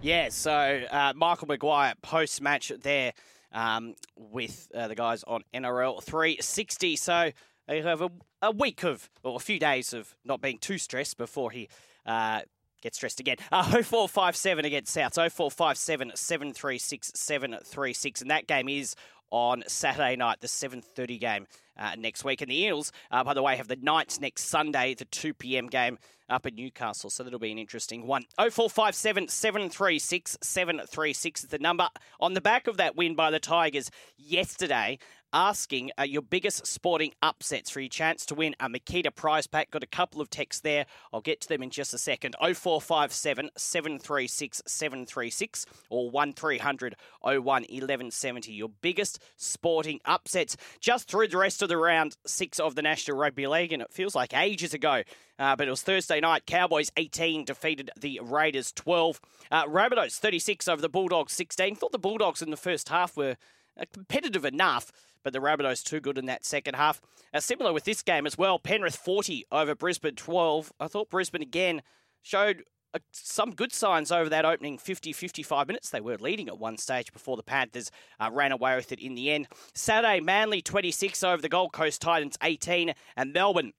Yeah, 0.00 0.30
so 0.30 0.82
uh, 0.90 1.12
Michael 1.14 1.48
Maguire 1.48 1.94
post 2.00 2.40
match 2.40 2.72
there 2.82 3.12
um, 3.52 3.94
with 4.16 4.68
uh, 4.74 4.88
the 4.88 4.94
guys 4.94 5.22
on 5.24 5.42
NRL 5.52 6.02
360. 6.02 6.96
So 6.96 7.30
they 7.68 7.82
have 7.82 8.00
a, 8.00 8.10
a, 8.40 8.50
week 8.50 8.82
of, 8.84 9.10
or 9.22 9.36
a 9.36 9.40
few 9.40 9.58
days 9.58 9.92
of 9.92 10.14
not 10.24 10.40
being 10.40 10.58
too 10.58 10.78
stressed 10.78 11.18
before 11.18 11.50
he. 11.50 11.68
Uh, 12.06 12.40
Get 12.82 12.94
stressed 12.94 13.20
again. 13.20 13.36
Uh, 13.52 13.62
0457 13.62 14.64
against 14.64 14.92
South. 14.92 15.14
0457 15.14 16.12
736 16.14 17.12
736. 17.14 18.22
And 18.22 18.30
that 18.30 18.46
game 18.46 18.68
is 18.68 18.94
on 19.30 19.62
Saturday 19.66 20.16
night, 20.16 20.40
the 20.40 20.46
7.30 20.46 21.20
game 21.20 21.46
uh, 21.78 21.92
next 21.98 22.24
week. 22.24 22.42
And 22.42 22.50
the 22.50 22.62
Eels, 22.62 22.92
uh, 23.10 23.24
by 23.24 23.34
the 23.34 23.42
way, 23.42 23.56
have 23.56 23.68
the 23.68 23.76
Knights 23.76 24.20
next 24.20 24.44
Sunday, 24.44 24.94
the 24.94 25.04
2 25.06 25.34
p.m. 25.34 25.66
game 25.66 25.98
up 26.28 26.46
in 26.46 26.54
Newcastle. 26.54 27.10
So 27.10 27.22
that'll 27.22 27.38
be 27.38 27.52
an 27.52 27.58
interesting 27.58 28.06
one. 28.06 28.24
0457 28.38 29.28
736 29.28 30.38
736 30.40 31.44
is 31.44 31.50
the 31.50 31.58
number. 31.58 31.88
On 32.20 32.34
the 32.34 32.40
back 32.40 32.66
of 32.66 32.76
that 32.76 32.96
win 32.96 33.14
by 33.14 33.30
the 33.30 33.40
Tigers 33.40 33.90
yesterday, 34.16 34.98
asking 35.32 35.90
uh, 35.98 36.02
your 36.02 36.22
biggest 36.22 36.66
sporting 36.66 37.12
upsets 37.22 37.70
for 37.70 37.80
your 37.80 37.88
chance 37.88 38.26
to 38.26 38.34
win 38.34 38.54
a 38.60 38.68
Makita 38.68 39.14
prize 39.14 39.46
pack. 39.46 39.70
Got 39.70 39.82
a 39.82 39.86
couple 39.86 40.20
of 40.20 40.30
texts 40.30 40.62
there. 40.62 40.86
I'll 41.12 41.20
get 41.20 41.40
to 41.42 41.48
them 41.48 41.62
in 41.62 41.70
just 41.70 41.94
a 41.94 41.98
second. 41.98 42.34
0457 42.40 43.50
736 43.56 44.62
736 44.66 45.66
or 45.88 46.10
1300 46.10 46.96
01 47.22 47.42
1170. 47.42 48.52
Your 48.52 48.70
biggest 48.80 49.22
sporting 49.36 50.00
upsets 50.04 50.56
just 50.80 51.08
through 51.08 51.28
the 51.28 51.38
rest 51.38 51.62
of 51.62 51.68
the 51.68 51.76
round 51.76 52.16
six 52.26 52.58
of 52.58 52.74
the 52.74 52.82
National 52.82 53.16
Rugby 53.16 53.46
League, 53.46 53.72
and 53.72 53.82
it 53.82 53.92
feels 53.92 54.14
like 54.14 54.34
ages 54.34 54.74
ago. 54.74 55.02
Uh, 55.38 55.56
but 55.56 55.66
it 55.66 55.70
was 55.70 55.82
Thursday 55.82 56.20
night. 56.20 56.44
Cowboys 56.46 56.92
18 56.96 57.46
defeated 57.46 57.90
the 57.98 58.20
Raiders 58.22 58.72
12. 58.72 59.20
Uh, 59.50 59.64
Rabbitohs 59.64 60.18
36 60.18 60.68
over 60.68 60.82
the 60.82 60.88
Bulldogs 60.88 61.32
16. 61.32 61.76
Thought 61.76 61.92
the 61.92 61.98
Bulldogs 61.98 62.42
in 62.42 62.50
the 62.50 62.58
first 62.58 62.90
half 62.90 63.16
were 63.16 63.36
uh, 63.80 63.84
competitive 63.92 64.44
enough, 64.44 64.92
but 65.22 65.32
the 65.32 65.38
Rabbitohs 65.38 65.82
too 65.82 66.00
good 66.00 66.18
in 66.18 66.26
that 66.26 66.44
second 66.44 66.74
half. 66.74 67.00
Uh, 67.32 67.40
similar 67.40 67.72
with 67.72 67.84
this 67.84 68.02
game 68.02 68.26
as 68.26 68.36
well. 68.38 68.58
Penrith 68.58 68.96
40 68.96 69.46
over 69.52 69.74
Brisbane 69.74 70.14
12. 70.14 70.72
I 70.80 70.88
thought 70.88 71.10
Brisbane 71.10 71.42
again 71.42 71.82
showed 72.22 72.64
uh, 72.92 72.98
some 73.12 73.52
good 73.52 73.72
signs 73.72 74.10
over 74.10 74.28
that 74.28 74.44
opening 74.44 74.78
50 74.78 75.12
55 75.12 75.66
minutes. 75.68 75.90
They 75.90 76.00
were 76.00 76.16
leading 76.16 76.48
at 76.48 76.58
one 76.58 76.76
stage 76.76 77.12
before 77.12 77.36
the 77.36 77.42
Panthers 77.42 77.90
uh, 78.18 78.30
ran 78.32 78.52
away 78.52 78.76
with 78.76 78.92
it 78.92 78.98
in 79.00 79.14
the 79.14 79.30
end. 79.30 79.48
Saturday, 79.74 80.20
Manly 80.20 80.60
26 80.60 81.22
over 81.22 81.40
the 81.40 81.48
Gold 81.48 81.72
Coast 81.72 82.00
Titans 82.00 82.36
18, 82.42 82.92
and 83.16 83.32
Melbourne 83.32 83.72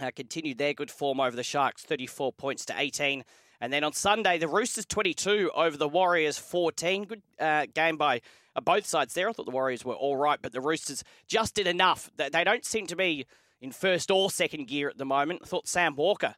uh, 0.00 0.10
continued 0.14 0.58
their 0.58 0.74
good 0.74 0.90
form 0.90 1.20
over 1.20 1.36
the 1.36 1.42
Sharks 1.44 1.82
34 1.84 2.32
points 2.32 2.64
to 2.66 2.74
18. 2.76 3.24
And 3.62 3.72
then 3.72 3.84
on 3.84 3.92
Sunday, 3.92 4.38
the 4.38 4.48
Roosters 4.48 4.86
22 4.86 5.52
over 5.54 5.76
the 5.76 5.88
Warriors 5.88 6.36
14. 6.36 7.04
Good 7.04 7.22
uh, 7.38 7.66
game 7.72 7.96
by 7.96 8.20
uh, 8.56 8.60
both 8.60 8.84
sides 8.84 9.14
there. 9.14 9.28
I 9.28 9.32
thought 9.32 9.46
the 9.46 9.52
Warriors 9.52 9.84
were 9.84 9.94
all 9.94 10.16
right, 10.16 10.40
but 10.42 10.50
the 10.50 10.60
Roosters 10.60 11.04
just 11.28 11.54
did 11.54 11.68
enough. 11.68 12.10
They 12.16 12.42
don't 12.42 12.64
seem 12.64 12.88
to 12.88 12.96
be 12.96 13.24
in 13.60 13.70
first 13.70 14.10
or 14.10 14.32
second 14.32 14.66
gear 14.66 14.88
at 14.88 14.98
the 14.98 15.04
moment. 15.04 15.42
I 15.44 15.46
thought 15.46 15.68
Sam 15.68 15.94
Walker, 15.94 16.34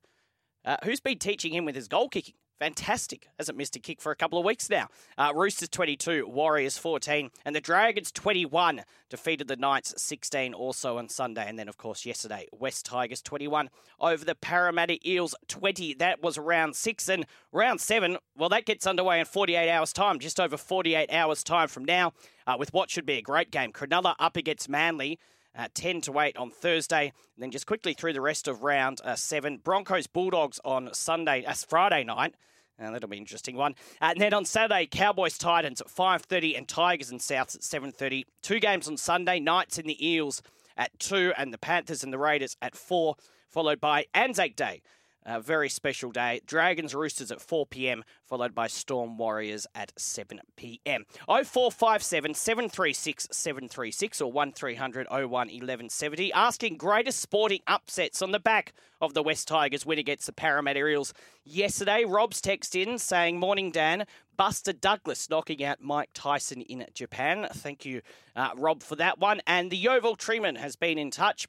uh, 0.67 0.77
who's 0.85 1.01
been 1.01 1.19
teaching 1.19 1.55
him 1.55 1.65
with 1.65 1.75
his 1.75 1.89
goal 1.89 2.11
kicking, 2.11 2.35
Fantastic. 2.61 3.29
Hasn't 3.39 3.59
missed 3.59 3.75
a 3.75 3.81
kick 3.81 4.01
for 4.01 4.13
a 4.13 4.17
couple 4.17 4.39
of 4.39 4.45
weeks 4.45 4.71
now. 4.71 4.89
Uh, 5.19 5.33
Roosters 5.35 5.69
22, 5.69 6.27
Warriors 6.27 6.79
14, 6.79 7.31
and 7.45 7.55
the 7.55 7.61
Dragons 7.61 8.13
21 8.13 8.83
defeated 9.11 9.49
the 9.49 9.57
Knights 9.57 9.95
16 10.01 10.55
also 10.55 10.97
on 10.99 11.09
Sunday. 11.09 11.49
And 11.49 11.59
then, 11.59 11.69
of 11.69 11.77
course, 11.77 12.07
yesterday, 12.07 12.47
West 12.53 12.87
Tigers 12.87 13.23
21 13.23 13.71
over 14.01 14.25
the 14.25 14.37
Parramatta 14.37 14.99
Eels 15.09 15.35
20. 15.49 15.95
That 15.95 16.23
was 16.23 16.39
round 16.39 16.77
six. 16.77 17.09
And 17.09 17.27
round 17.51 17.81
seven, 17.81 18.19
well, 18.37 18.49
that 18.51 18.67
gets 18.67 18.87
underway 18.87 19.19
in 19.19 19.27
48 19.27 19.71
hours' 19.71 19.93
time, 19.93 20.21
just 20.21 20.39
over 20.39 20.57
48 20.57 21.13
hours' 21.13 21.43
time 21.43 21.67
from 21.69 21.85
now, 21.85 22.13
uh, 22.47 22.57
with 22.59 22.73
what 22.73 22.89
should 22.89 23.07
be 23.07 23.15
a 23.19 23.23
great 23.23 23.51
game. 23.51 23.73
Cronulla 23.73 24.15
up 24.21 24.37
against 24.37 24.69
Manly. 24.69 25.19
Uh, 25.57 25.69
10 25.75 26.01
to 26.03 26.19
8 26.19 26.37
on 26.37 26.51
Thursday. 26.51 27.13
And 27.37 27.43
then 27.43 27.51
just 27.51 27.67
quickly 27.67 27.95
through 27.95 28.13
the 28.13 28.21
rest 28.21 28.49
of 28.49 28.63
round 28.63 29.01
uh, 29.05 29.15
seven. 29.15 29.59
Broncos 29.59 30.07
Bulldogs 30.07 30.61
on 30.65 30.93
Sunday, 30.93 31.45
uh, 31.45 31.55
Friday 31.55 32.05
night. 32.05 32.35
And 32.79 32.95
that'll 32.95 33.09
be 33.09 33.19
an 33.19 33.23
interesting 33.23 33.57
one. 33.57 33.75
Uh, 34.03 34.07
and 34.07 34.21
then 34.21 34.35
on 34.35 34.45
Saturday, 34.45 34.87
Cowboys 34.91 35.39
Titans 35.39 35.81
at 35.81 35.87
5.30 35.87 36.59
and 36.59 36.67
Tigers 36.67 37.11
and 37.11 37.21
Souths 37.21 37.55
at 37.55 37.63
7.30. 37.63 38.25
Two 38.43 38.59
games 38.59 38.89
on 38.89 38.97
Sunday, 38.97 39.39
Knights 39.39 39.79
and 39.79 39.89
the 39.89 40.07
Eels 40.07 40.43
at 40.77 40.99
2 40.99 41.35
and 41.37 41.53
the 41.53 41.59
Panthers 41.59 42.03
and 42.03 42.13
the 42.13 42.19
Raiders 42.19 42.57
at 42.61 42.75
4, 42.75 43.15
followed 43.49 43.81
by 43.81 44.07
Anzac 44.13 44.57
Day 44.57 44.83
a 45.27 45.41
very 45.41 45.69
special 45.69 46.11
day. 46.11 46.41
Dragons 46.47 46.95
Roosters 46.95 47.31
at 47.31 47.41
4 47.41 47.67
p.m., 47.67 48.05
followed 48.23 48.55
by 48.55 48.67
Storm 48.67 49.17
Warriors 49.17 49.67
at 49.75 49.93
7 49.97 50.41
p.m. 50.57 51.05
0457 51.27 52.35
736 52.35 53.29
736 53.31 54.21
or 54.21 54.33
1300 54.33 55.07
01 55.09 55.31
1170. 55.31 56.33
Asking 56.33 56.77
greatest 56.77 57.21
sporting 57.21 57.61
upsets 57.67 58.23
on 58.23 58.33
the 58.33 58.41
back 58.41 58.73
of 59.01 59.15
the 59.15 59.23
West 59.23 59.49
Tigers 59.49 59.85
win 59.85 59.99
against 59.99 60.27
the 60.27 60.33
Parramatta 60.33 60.87
Eels 60.87 61.13
yesterday. 61.45 62.05
Rob's 62.05 62.41
text 62.41 62.75
in 62.75 62.99
saying, 62.99 63.39
Morning, 63.39 63.71
Dan. 63.71 64.07
Buster 64.37 64.73
Douglas 64.73 65.31
knocking 65.31 65.63
out 65.65 65.81
Mike 65.81 66.11
Tyson 66.13 66.63
in 66.63 66.85
Japan. 66.93 67.47
Thank 67.53 67.85
you, 67.85 68.03
uh, 68.35 68.51
Rob, 68.57 68.83
for 68.83 68.97
that 68.97 69.19
one. 69.19 69.41
And 69.47 69.71
the 69.71 69.77
Yeovil 69.77 70.17
Treeman 70.17 70.57
has 70.57 70.75
been 70.77 70.99
in 70.99 71.11
touch. 71.11 71.47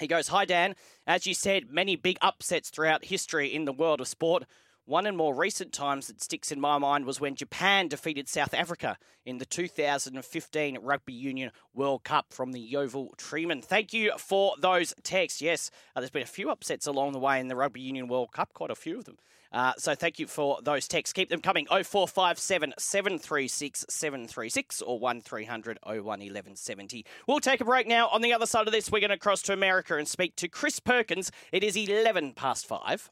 He 0.00 0.06
goes, 0.06 0.28
Hi, 0.28 0.44
Dan. 0.44 0.74
As 1.06 1.26
you 1.26 1.34
said, 1.34 1.70
many 1.70 1.94
big 1.94 2.16
upsets 2.22 2.70
throughout 2.70 3.04
history 3.04 3.54
in 3.54 3.66
the 3.66 3.72
world 3.72 4.00
of 4.00 4.08
sport. 4.08 4.44
One 4.86 5.06
in 5.06 5.14
more 5.14 5.34
recent 5.34 5.72
times 5.72 6.08
that 6.08 6.22
sticks 6.22 6.50
in 6.50 6.58
my 6.58 6.78
mind 6.78 7.04
was 7.04 7.20
when 7.20 7.36
Japan 7.36 7.86
defeated 7.86 8.28
South 8.28 8.54
Africa 8.54 8.96
in 9.24 9.38
the 9.38 9.44
2015 9.44 10.78
Rugby 10.80 11.12
Union 11.12 11.52
World 11.74 12.02
Cup 12.02 12.32
from 12.32 12.52
the 12.52 12.60
Yeovil 12.60 13.14
Treeman. 13.16 13.62
Thank 13.62 13.92
you 13.92 14.12
for 14.18 14.54
those 14.58 14.94
texts. 15.04 15.40
Yes, 15.40 15.70
uh, 15.94 16.00
there's 16.00 16.10
been 16.10 16.22
a 16.22 16.26
few 16.26 16.50
upsets 16.50 16.88
along 16.88 17.12
the 17.12 17.20
way 17.20 17.38
in 17.38 17.46
the 17.46 17.54
Rugby 17.54 17.80
Union 17.80 18.08
World 18.08 18.32
Cup, 18.32 18.52
quite 18.52 18.70
a 18.70 18.74
few 18.74 18.98
of 18.98 19.04
them. 19.04 19.18
Uh, 19.52 19.72
so 19.78 19.94
thank 19.94 20.18
you 20.18 20.26
for 20.26 20.58
those 20.62 20.86
texts. 20.86 21.12
Keep 21.12 21.28
them 21.28 21.40
coming. 21.40 21.66
0457 21.66 22.74
736 22.78 23.86
736 23.88 24.82
or 24.82 24.98
1300 24.98 25.78
01 25.84 26.04
1170. 26.04 27.04
We'll 27.26 27.40
take 27.40 27.60
a 27.60 27.64
break 27.64 27.86
now. 27.86 28.08
On 28.08 28.22
the 28.22 28.32
other 28.32 28.46
side 28.46 28.66
of 28.66 28.72
this, 28.72 28.90
we're 28.90 29.00
going 29.00 29.10
to 29.10 29.18
cross 29.18 29.42
to 29.42 29.52
America 29.52 29.96
and 29.96 30.06
speak 30.06 30.36
to 30.36 30.48
Chris 30.48 30.80
Perkins. 30.80 31.30
It 31.52 31.64
is 31.64 31.76
11 31.76 32.34
past 32.34 32.66
5. 32.66 33.10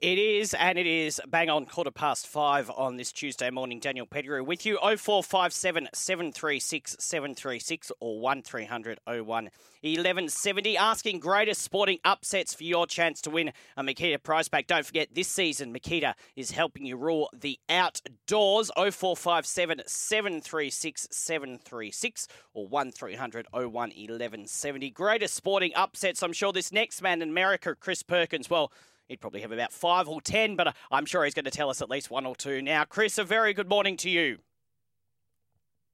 It 0.00 0.16
is, 0.16 0.54
and 0.54 0.78
it 0.78 0.86
is 0.86 1.20
bang 1.26 1.50
on 1.50 1.66
quarter 1.66 1.90
past 1.90 2.28
five 2.28 2.70
on 2.70 2.98
this 2.98 3.10
Tuesday 3.10 3.50
morning. 3.50 3.80
Daniel 3.80 4.06
Pettigrew 4.06 4.44
with 4.44 4.64
you. 4.64 4.78
0457 4.78 5.88
736 5.92 6.96
736 7.00 7.90
or 7.98 8.20
1300 8.20 9.00
01 9.04 9.24
1170. 9.24 10.76
Asking 10.76 11.18
greatest 11.18 11.62
sporting 11.62 11.98
upsets 12.04 12.54
for 12.54 12.62
your 12.62 12.86
chance 12.86 13.20
to 13.22 13.30
win 13.30 13.50
a 13.76 13.82
Makita 13.82 14.22
prize 14.22 14.48
pack. 14.48 14.68
Don't 14.68 14.86
forget, 14.86 15.16
this 15.16 15.26
season, 15.26 15.74
Makita 15.74 16.14
is 16.36 16.52
helping 16.52 16.86
you 16.86 16.96
rule 16.96 17.28
the 17.32 17.58
outdoors. 17.68 18.70
0457 18.76 19.82
736 19.84 21.08
736 21.10 22.28
or 22.54 22.68
1300 22.68 23.48
01 23.50 23.72
1170. 23.72 24.90
Greatest 24.90 25.34
sporting 25.34 25.72
upsets. 25.74 26.22
I'm 26.22 26.32
sure 26.32 26.52
this 26.52 26.70
next 26.70 27.02
man 27.02 27.20
in 27.20 27.30
America, 27.30 27.74
Chris 27.74 28.04
Perkins, 28.04 28.48
well, 28.48 28.70
He'd 29.08 29.20
probably 29.20 29.40
have 29.40 29.52
about 29.52 29.72
five 29.72 30.06
or 30.06 30.20
ten, 30.20 30.54
but 30.54 30.74
I'm 30.90 31.06
sure 31.06 31.24
he's 31.24 31.34
going 31.34 31.46
to 31.46 31.50
tell 31.50 31.70
us 31.70 31.80
at 31.80 31.88
least 31.88 32.10
one 32.10 32.26
or 32.26 32.36
two 32.36 32.60
now. 32.60 32.84
Chris, 32.84 33.18
a 33.18 33.24
very 33.24 33.54
good 33.54 33.68
morning 33.68 33.96
to 33.98 34.10
you. 34.10 34.38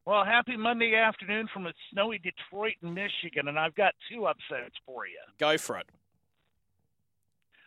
Well, 0.05 0.25
happy 0.25 0.57
Monday 0.57 0.95
afternoon 0.97 1.49
from 1.53 1.67
a 1.67 1.73
snowy 1.91 2.19
Detroit, 2.19 2.75
Michigan, 2.83 3.49
and 3.49 3.59
I've 3.59 3.75
got 3.75 3.95
two 4.11 4.27
upsets 4.27 4.75
for 4.85 5.07
you. 5.07 5.19
Go 5.39 5.57
for 5.57 5.79
it. 5.79 5.87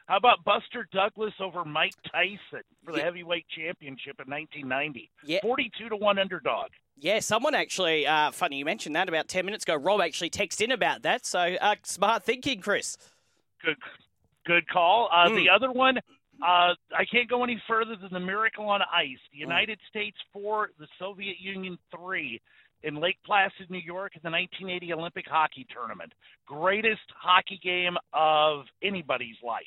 How 0.07 0.17
about 0.17 0.43
Buster 0.45 0.87
Douglas 0.93 1.33
over 1.41 1.65
Mike 1.65 1.95
Tyson 2.11 2.63
for 2.85 2.93
the 2.93 2.99
yeah. 2.99 3.03
heavyweight 3.05 3.45
championship 3.49 4.21
in 4.25 4.31
1990? 4.31 5.11
Yeah. 5.25 5.39
42 5.41 5.89
to 5.89 5.95
1 5.97 6.19
underdog. 6.19 6.67
Yeah, 6.99 7.19
someone 7.19 7.55
actually, 7.55 8.07
uh, 8.07 8.31
funny 8.31 8.57
you 8.57 8.65
mentioned 8.65 8.95
that 8.95 9.09
about 9.09 9.27
10 9.27 9.45
minutes 9.45 9.65
ago. 9.65 9.75
Rob 9.75 9.99
actually 10.01 10.29
texted 10.29 10.61
in 10.61 10.71
about 10.71 11.01
that. 11.01 11.25
So 11.25 11.39
uh, 11.39 11.75
smart 11.83 12.23
thinking, 12.23 12.61
Chris. 12.61 12.97
Good, 13.63 13.77
Good 14.47 14.67
call. 14.69 15.09
Uh, 15.11 15.29
mm. 15.29 15.35
The 15.35 15.49
other 15.49 15.71
one, 15.71 15.97
uh, 16.41 16.73
I 16.95 17.05
can't 17.11 17.29
go 17.29 17.43
any 17.43 17.61
further 17.67 17.97
than 18.01 18.09
the 18.13 18.19
Miracle 18.19 18.69
on 18.69 18.81
Ice. 18.81 19.19
The 19.31 19.39
hmm. 19.39 19.51
United 19.51 19.77
mm. 19.79 19.89
States 19.89 20.17
four, 20.31 20.69
the 20.79 20.87
Soviet 20.97 21.35
Union 21.39 21.77
three, 21.93 22.41
in 22.83 22.95
Lake 22.95 23.17
Placid, 23.25 23.69
New 23.69 23.79
York, 23.79 24.13
in 24.15 24.21
the 24.23 24.31
1980 24.31 24.93
Olympic 24.93 25.25
hockey 25.27 25.67
tournament. 25.73 26.13
Greatest 26.45 27.01
hockey 27.13 27.59
game 27.61 27.97
of 28.13 28.65
anybody's 28.81 29.35
life. 29.43 29.65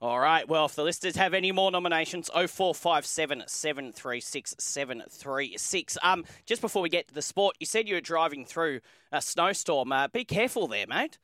All 0.00 0.18
right. 0.18 0.48
Well, 0.48 0.64
if 0.64 0.76
the 0.76 0.82
listeners 0.82 1.14
have 1.16 1.34
any 1.34 1.52
more 1.52 1.70
nominations, 1.70 2.30
0457 2.30 3.42
736 3.46 4.54
736. 4.58 5.98
Um, 6.02 6.24
just 6.46 6.62
before 6.62 6.80
we 6.80 6.88
get 6.88 7.08
to 7.08 7.14
the 7.14 7.20
sport, 7.20 7.56
you 7.60 7.66
said 7.66 7.86
you 7.86 7.96
were 7.96 8.00
driving 8.00 8.46
through 8.46 8.80
a 9.12 9.20
snowstorm. 9.20 9.92
Uh, 9.92 10.08
be 10.08 10.24
careful 10.24 10.68
there, 10.68 10.86
mate. 10.86 11.18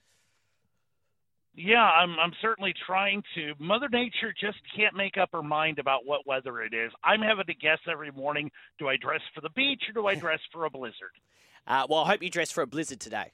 Yeah, 1.57 1.83
I'm 1.83 2.19
I'm 2.19 2.33
certainly 2.43 2.75
trying 2.87 3.23
to. 3.35 3.55
Mother 3.59 3.89
Nature 3.89 4.35
just 4.39 4.59
can't 4.77 4.95
make 4.95 5.17
up 5.17 5.31
her 5.33 5.43
mind 5.43 5.79
about 5.79 6.05
what 6.05 6.27
weather 6.27 6.61
it 6.61 6.75
is. 6.75 6.93
I'm 7.03 7.23
having 7.23 7.47
to 7.47 7.55
guess 7.55 7.79
every 7.91 8.11
morning: 8.11 8.51
do 8.79 8.89
I 8.89 8.97
dress 8.99 9.23
for 9.35 9.41
the 9.41 9.49
beach 9.51 9.83
or 9.89 9.95
do 9.95 10.07
I 10.07 10.15
dress 10.15 10.41
for 10.53 10.65
a 10.67 10.71
blizzard? 10.71 11.13
Uh, 11.69 11.85
well, 11.91 12.05
I 12.05 12.11
hope 12.11 12.23
you 12.23 12.31
dress 12.31 12.53
for 12.53 12.63
a 12.63 12.67
blizzard 12.69 13.01
today. 13.01 13.33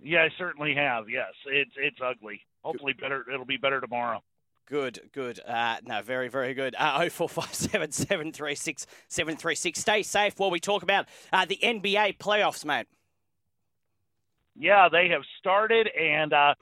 Yeah, 0.00 0.22
I 0.22 0.28
certainly 0.38 0.72
have. 0.76 1.10
Yes, 1.10 1.32
it's 1.46 1.72
it's 1.76 1.96
ugly. 2.00 2.42
Hopefully, 2.62 2.92
better. 2.92 3.24
It'll 3.28 3.44
be 3.44 3.56
better 3.56 3.80
tomorrow. 3.80 4.22
Good, 4.66 5.00
good. 5.10 5.40
Uh, 5.44 5.78
no, 5.84 6.00
very, 6.00 6.28
very 6.28 6.54
good. 6.54 6.76
Uh, 6.78 7.08
0457 7.08 7.90
736 7.90 8.86
736. 9.08 9.80
Stay 9.80 10.04
safe 10.04 10.38
while 10.38 10.52
we 10.52 10.60
talk 10.60 10.84
about 10.84 11.06
uh, 11.32 11.44
the 11.44 11.58
NBA 11.60 12.18
playoffs, 12.18 12.64
mate 12.64 12.86
yeah, 14.58 14.88
they 14.90 15.08
have 15.08 15.22
started, 15.38 15.88
and 15.88 16.32
uh, 16.32 16.54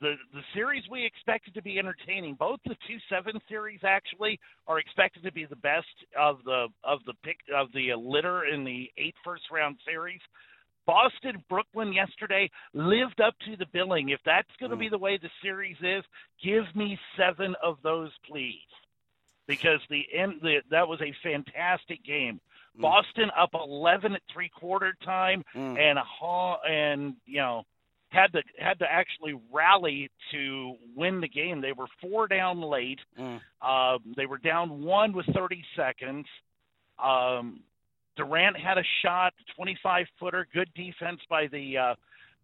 the 0.00 0.14
the 0.32 0.42
series 0.54 0.82
we 0.90 1.04
expected 1.04 1.54
to 1.54 1.62
be 1.62 1.78
entertaining. 1.78 2.34
Both 2.34 2.60
the 2.64 2.76
two 2.86 2.98
seven 3.08 3.40
series 3.48 3.80
actually 3.84 4.38
are 4.66 4.78
expected 4.78 5.22
to 5.24 5.32
be 5.32 5.46
the 5.46 5.56
best 5.56 5.86
of 6.18 6.38
the 6.44 6.68
of 6.84 7.00
the 7.06 7.14
pick 7.22 7.38
of 7.54 7.68
the 7.72 7.94
litter 7.94 8.44
in 8.44 8.64
the 8.64 8.90
eight 8.98 9.14
first 9.24 9.44
round 9.50 9.76
series. 9.86 10.20
Boston, 10.86 11.42
Brooklyn 11.48 11.92
yesterday 11.92 12.48
lived 12.72 13.20
up 13.20 13.34
to 13.46 13.56
the 13.56 13.66
billing. 13.72 14.10
If 14.10 14.20
that's 14.24 14.48
going 14.60 14.70
to 14.70 14.76
be 14.76 14.86
mm. 14.86 14.92
the 14.92 14.98
way 14.98 15.18
the 15.20 15.30
series 15.42 15.76
is, 15.82 16.04
give 16.44 16.64
me 16.76 16.96
seven 17.18 17.56
of 17.60 17.78
those, 17.82 18.12
please, 18.30 18.54
because 19.48 19.80
the 19.90 20.04
end 20.14 20.34
the, 20.42 20.58
that 20.70 20.86
was 20.86 21.00
a 21.00 21.12
fantastic 21.24 22.04
game. 22.04 22.40
Mm. 22.78 22.82
Boston 22.82 23.30
up 23.38 23.50
11 23.54 24.12
at 24.14 24.22
three 24.32 24.48
quarter 24.48 24.94
time, 25.04 25.42
mm. 25.54 25.78
and 25.78 25.98
a 25.98 26.56
and 26.68 27.14
you 27.26 27.38
know 27.38 27.64
had 28.08 28.32
to 28.32 28.42
had 28.58 28.78
to 28.78 28.86
actually 28.90 29.34
rally 29.52 30.10
to 30.32 30.74
win 30.94 31.20
the 31.20 31.28
game. 31.28 31.60
They 31.60 31.72
were 31.72 31.86
four 32.00 32.28
down 32.28 32.60
late. 32.60 33.00
Mm. 33.18 33.40
Uh, 33.60 33.98
they 34.16 34.26
were 34.26 34.38
down 34.38 34.82
one 34.82 35.12
with 35.12 35.26
30 35.34 35.62
seconds. 35.76 36.26
Um, 37.02 37.60
Durant 38.16 38.56
had 38.56 38.78
a 38.78 38.84
shot, 39.02 39.34
25 39.56 40.06
footer, 40.18 40.46
good 40.54 40.70
defense 40.74 41.20
by 41.28 41.46
the 41.48 41.76
uh, 41.76 41.94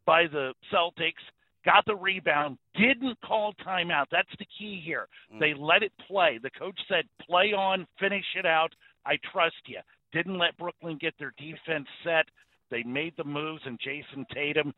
by 0.04 0.24
the 0.26 0.52
Celtics. 0.72 1.22
Got 1.64 1.86
the 1.86 1.94
rebound, 1.94 2.58
didn't 2.74 3.16
call 3.24 3.54
timeout. 3.64 4.06
That's 4.10 4.28
the 4.40 4.46
key 4.58 4.82
here. 4.84 5.06
Mm. 5.32 5.38
They 5.38 5.54
let 5.56 5.84
it 5.84 5.92
play. 6.08 6.40
The 6.42 6.50
coach 6.50 6.78
said, 6.88 7.04
"Play 7.24 7.52
on, 7.52 7.86
finish 8.00 8.24
it 8.36 8.44
out. 8.44 8.74
I 9.06 9.16
trust 9.32 9.54
you." 9.66 9.78
Didn't 10.12 10.38
let 10.38 10.56
Brooklyn 10.56 10.98
get 11.00 11.14
their 11.18 11.32
defense 11.38 11.86
set. 12.04 12.26
They 12.70 12.82
made 12.82 13.14
the 13.16 13.24
moves, 13.24 13.62
and 13.66 13.78
Jayson 13.80 14.26
Tatum 14.32 14.72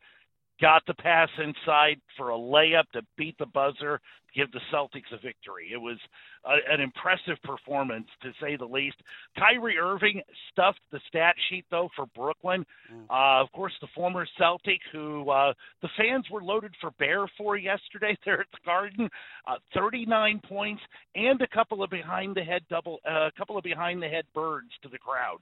got 0.60 0.82
the 0.86 0.94
pass 0.94 1.28
inside 1.38 2.00
for 2.16 2.30
a 2.30 2.36
layup 2.36 2.84
to 2.92 3.02
beat 3.16 3.36
the 3.38 3.46
buzzer, 3.46 4.00
give 4.34 4.50
the 4.52 4.60
Celtics 4.72 5.12
a 5.12 5.16
victory. 5.16 5.70
It 5.72 5.76
was 5.76 5.98
a, 6.44 6.72
an 6.72 6.80
impressive 6.80 7.40
performance, 7.42 8.06
to 8.22 8.32
say 8.40 8.56
the 8.56 8.64
least. 8.64 8.96
Kyrie 9.38 9.78
Irving 9.78 10.20
stuffed 10.52 10.80
the 10.92 11.00
stat 11.08 11.34
sheet, 11.48 11.64
though, 11.70 11.88
for 11.96 12.06
Brooklyn. 12.14 12.64
Uh, 13.10 13.42
of 13.42 13.50
course, 13.52 13.72
the 13.80 13.88
former 13.94 14.26
Celtic, 14.38 14.80
who 14.92 15.28
uh, 15.30 15.52
the 15.82 15.88
fans 15.96 16.26
were 16.30 16.42
loaded 16.42 16.72
for 16.80 16.90
bear 16.98 17.26
for 17.38 17.56
yesterday 17.56 18.16
there 18.24 18.40
at 18.40 18.46
the 18.52 18.58
Garden, 18.64 19.08
uh, 19.46 19.56
39 19.74 20.40
points 20.48 20.82
and 21.14 21.40
a 21.40 21.48
couple 21.48 21.82
of 21.82 21.90
behind 21.90 22.36
the 22.36 22.42
head 22.42 22.62
double, 22.68 22.98
uh, 23.08 23.26
a 23.26 23.32
couple 23.36 23.56
of 23.56 23.64
behind 23.64 24.02
the 24.02 24.08
head 24.08 24.24
birds 24.34 24.70
to 24.82 24.88
the 24.88 24.98
crowd. 24.98 25.38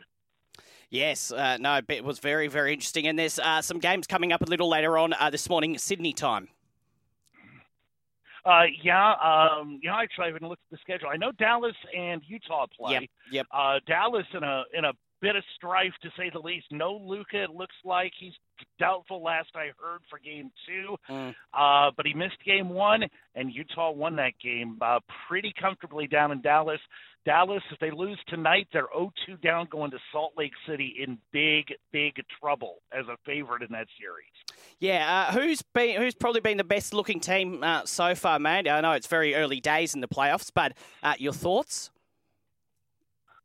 Yes, 0.90 1.32
uh, 1.32 1.56
no, 1.58 1.80
it 1.88 2.04
was 2.04 2.18
very, 2.18 2.48
very 2.48 2.72
interesting. 2.72 3.06
And 3.06 3.18
there's 3.18 3.38
uh, 3.38 3.62
some 3.62 3.78
games 3.78 4.06
coming 4.06 4.32
up 4.32 4.42
a 4.42 4.44
little 4.44 4.68
later 4.68 4.98
on 4.98 5.14
uh, 5.14 5.30
this 5.30 5.48
morning, 5.48 5.78
Sydney 5.78 6.12
time. 6.12 6.48
Uh, 8.44 8.64
yeah, 8.82 9.12
um, 9.22 9.78
you 9.82 9.88
know, 9.88 9.96
actually, 9.96 10.24
I 10.24 10.26
haven't 10.28 10.48
looked 10.48 10.62
at 10.70 10.76
the 10.76 10.78
schedule. 10.82 11.08
I 11.08 11.16
know 11.16 11.30
Dallas 11.32 11.76
and 11.96 12.20
Utah 12.26 12.66
play. 12.76 12.92
Yep, 12.94 13.02
yep. 13.30 13.46
Uh, 13.52 13.78
Dallas 13.86 14.26
in 14.34 14.42
a 14.42 14.64
in 14.74 14.84
a 14.84 14.92
bit 15.22 15.36
of 15.36 15.42
strife 15.56 15.92
to 16.02 16.10
say 16.18 16.28
the 16.30 16.40
least. 16.40 16.66
No 16.70 16.92
Luka. 17.02 17.44
It 17.44 17.50
looks 17.50 17.74
like 17.84 18.12
he's 18.20 18.34
doubtful. 18.78 19.22
Last 19.22 19.48
I 19.54 19.70
heard 19.82 20.00
for 20.10 20.18
Game 20.18 20.50
Two, 20.66 20.96
Mm. 21.08 21.34
uh, 21.54 21.90
but 21.96 22.04
he 22.06 22.12
missed 22.12 22.36
Game 22.44 22.68
One, 22.68 23.04
and 23.34 23.50
Utah 23.54 23.92
won 23.92 24.16
that 24.16 24.32
game 24.42 24.76
uh, 24.82 24.98
pretty 25.28 25.54
comfortably 25.58 26.06
down 26.06 26.32
in 26.32 26.42
Dallas. 26.42 26.80
Dallas, 27.24 27.62
if 27.70 27.78
they 27.78 27.92
lose 27.92 28.18
tonight, 28.26 28.66
they're 28.72 28.88
0-2 28.88 29.40
down 29.40 29.68
going 29.70 29.92
to 29.92 29.98
Salt 30.10 30.32
Lake 30.36 30.50
City 30.68 30.96
in 31.06 31.18
big, 31.32 31.66
big 31.92 32.14
trouble 32.40 32.78
as 32.92 33.06
a 33.06 33.16
favorite 33.24 33.62
in 33.62 33.68
that 33.70 33.86
series. 33.96 34.26
Yeah, 34.80 35.28
uh, 35.28 35.32
who's 35.32 35.62
been 35.62 36.00
who's 36.00 36.16
probably 36.16 36.40
been 36.40 36.56
the 36.56 36.64
best 36.64 36.92
looking 36.92 37.20
team 37.20 37.62
uh, 37.62 37.82
so 37.84 38.16
far, 38.16 38.40
mate? 38.40 38.68
I 38.68 38.80
know 38.80 38.90
it's 38.92 39.06
very 39.06 39.36
early 39.36 39.60
days 39.60 39.94
in 39.94 40.00
the 40.00 40.08
playoffs, 40.08 40.50
but 40.52 40.72
uh, 41.04 41.14
your 41.18 41.32
thoughts? 41.32 41.91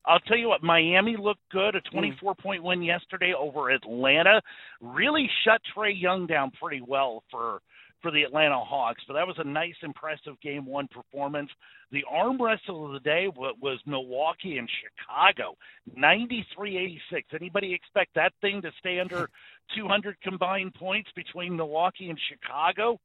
I'll 0.07 0.19
tell 0.21 0.37
you 0.37 0.47
what, 0.47 0.63
Miami 0.63 1.17
looked 1.17 1.47
good. 1.51 1.75
A 1.75 1.81
mm. 1.81 1.91
24 1.91 2.35
point 2.35 2.63
win 2.63 2.81
yesterday 2.81 3.33
over 3.37 3.69
Atlanta. 3.69 4.41
Really 4.81 5.29
shut 5.43 5.61
Trae 5.75 5.99
Young 5.99 6.27
down 6.27 6.51
pretty 6.59 6.81
well 6.85 7.23
for 7.29 7.59
for 8.01 8.11
the 8.11 8.21
Atlanta 8.21 8.59
Hawks. 8.59 9.01
But 9.07 9.15
that 9.15 9.25
was 9.25 9.37
a 9.39 9.43
nice, 9.43 9.75
impressive 9.81 10.39
game 10.41 10.65
one 10.65 10.87
performance. 10.87 11.49
The 11.91 12.03
arm 12.09 12.41
wrestle 12.41 12.85
of 12.85 12.93
the 12.93 12.99
day 12.99 13.27
was 13.35 13.79
Milwaukee 13.85 14.59
and 14.59 14.69
Chicago, 14.69 15.55
93-86. 15.97 16.99
Anybody 17.33 17.73
expect 17.73 18.13
that 18.13 18.33
thing 18.39 18.61
to 18.61 18.71
stay 18.79 18.99
under 18.99 19.29
200 19.75 20.21
combined 20.21 20.75
points 20.75 21.09
between 21.15 21.55
Milwaukee 21.55 22.09
and 22.09 22.19
Chicago? 22.29 22.99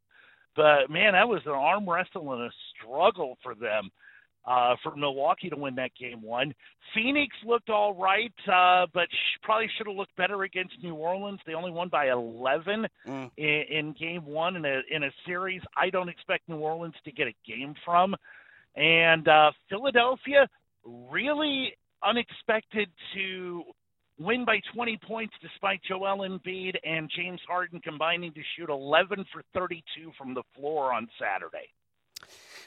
But 0.54 0.90
man, 0.90 1.14
that 1.14 1.28
was 1.28 1.40
an 1.47 1.52
arm 1.52 1.88
wrestle 1.88 2.35
and 2.35 2.42
a 2.42 2.50
struggle 2.76 3.38
for 3.42 3.54
them 3.54 3.90
uh, 4.44 4.75
for 4.82 4.94
Milwaukee 4.96 5.49
to 5.50 5.56
win 5.56 5.75
that 5.76 5.90
game 5.99 6.20
one. 6.22 6.54
Phoenix 6.94 7.34
looked 7.46 7.70
all 7.70 7.94
right, 7.94 8.32
uh, 8.52 8.87
but 8.92 9.08
sh- 9.11 9.38
probably 9.42 9.68
should 9.76 9.87
have 9.87 9.96
looked 9.96 10.14
better 10.16 10.42
against 10.42 10.75
New 10.82 10.94
Orleans. 10.94 11.40
They 11.46 11.54
only 11.54 11.70
won 11.70 11.88
by 11.88 12.11
11 12.11 12.87
Mm. 13.06 13.30
in, 13.37 13.46
in 13.70 13.92
game 13.92 14.26
one 14.26 14.56
in 14.56 14.64
a 14.64 14.80
in 14.90 15.04
a 15.04 15.11
series. 15.26 15.62
I 15.76 15.90
don't 15.90 16.08
expect 16.08 16.49
New 16.49 16.56
Orleans 16.56 16.94
to 17.04 17.12
get 17.12 17.28
a 17.28 17.34
game 17.46 17.75
from, 17.84 18.14
and 18.76 19.26
uh, 19.28 19.52
Philadelphia 19.68 20.49
really 20.84 21.76
unexpected 22.02 22.88
to 23.14 23.62
win 24.18 24.44
by 24.44 24.61
20 24.75 24.99
points 25.06 25.34
despite 25.40 25.80
Joel 25.88 26.18
Embiid 26.28 26.75
and 26.84 27.11
James 27.16 27.40
Harden 27.49 27.80
combining 27.80 28.32
to 28.34 28.40
shoot 28.56 28.68
11 28.68 29.25
for 29.32 29.42
32 29.54 30.12
from 30.18 30.34
the 30.34 30.42
floor 30.54 30.92
on 30.92 31.08
Saturday. 31.18 31.68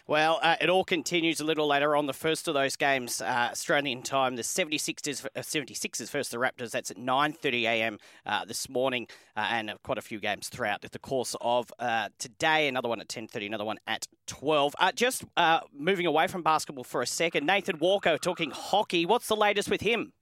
Well, 0.07 0.39
uh, 0.43 0.55
it 0.61 0.69
all 0.69 0.83
continues 0.83 1.39
a 1.39 1.43
little 1.43 1.65
later 1.67 1.95
on. 1.95 2.05
The 2.05 2.13
first 2.13 2.47
of 2.47 2.53
those 2.53 2.75
games, 2.75 3.21
uh, 3.21 3.49
Australian 3.51 4.03
time, 4.03 4.35
the 4.35 4.43
76ers, 4.43 5.25
uh, 5.25 5.39
76ers 5.39 6.11
versus 6.11 6.29
the 6.29 6.37
Raptors. 6.37 6.69
That's 6.69 6.91
at 6.91 6.97
9:30 6.97 7.63
a.m. 7.63 7.97
Uh, 8.23 8.45
this 8.45 8.69
morning, 8.69 9.07
uh, 9.35 9.47
and 9.49 9.71
uh, 9.71 9.77
quite 9.81 9.97
a 9.97 10.03
few 10.03 10.19
games 10.19 10.47
throughout 10.47 10.81
the 10.83 10.99
course 10.99 11.35
of 11.41 11.73
uh, 11.79 12.09
today. 12.19 12.67
Another 12.67 12.87
one 12.87 13.01
at 13.01 13.07
10:30, 13.07 13.47
another 13.47 13.65
one 13.65 13.79
at 13.87 14.07
12. 14.27 14.75
Uh, 14.79 14.91
just 14.91 15.23
uh, 15.37 15.61
moving 15.75 16.05
away 16.05 16.27
from 16.27 16.43
basketball 16.43 16.83
for 16.83 17.01
a 17.01 17.07
second, 17.07 17.47
Nathan 17.47 17.79
Walker 17.79 18.19
talking 18.19 18.51
hockey. 18.51 19.07
What's 19.07 19.27
the 19.27 19.35
latest 19.35 19.71
with 19.71 19.81
him? 19.81 20.13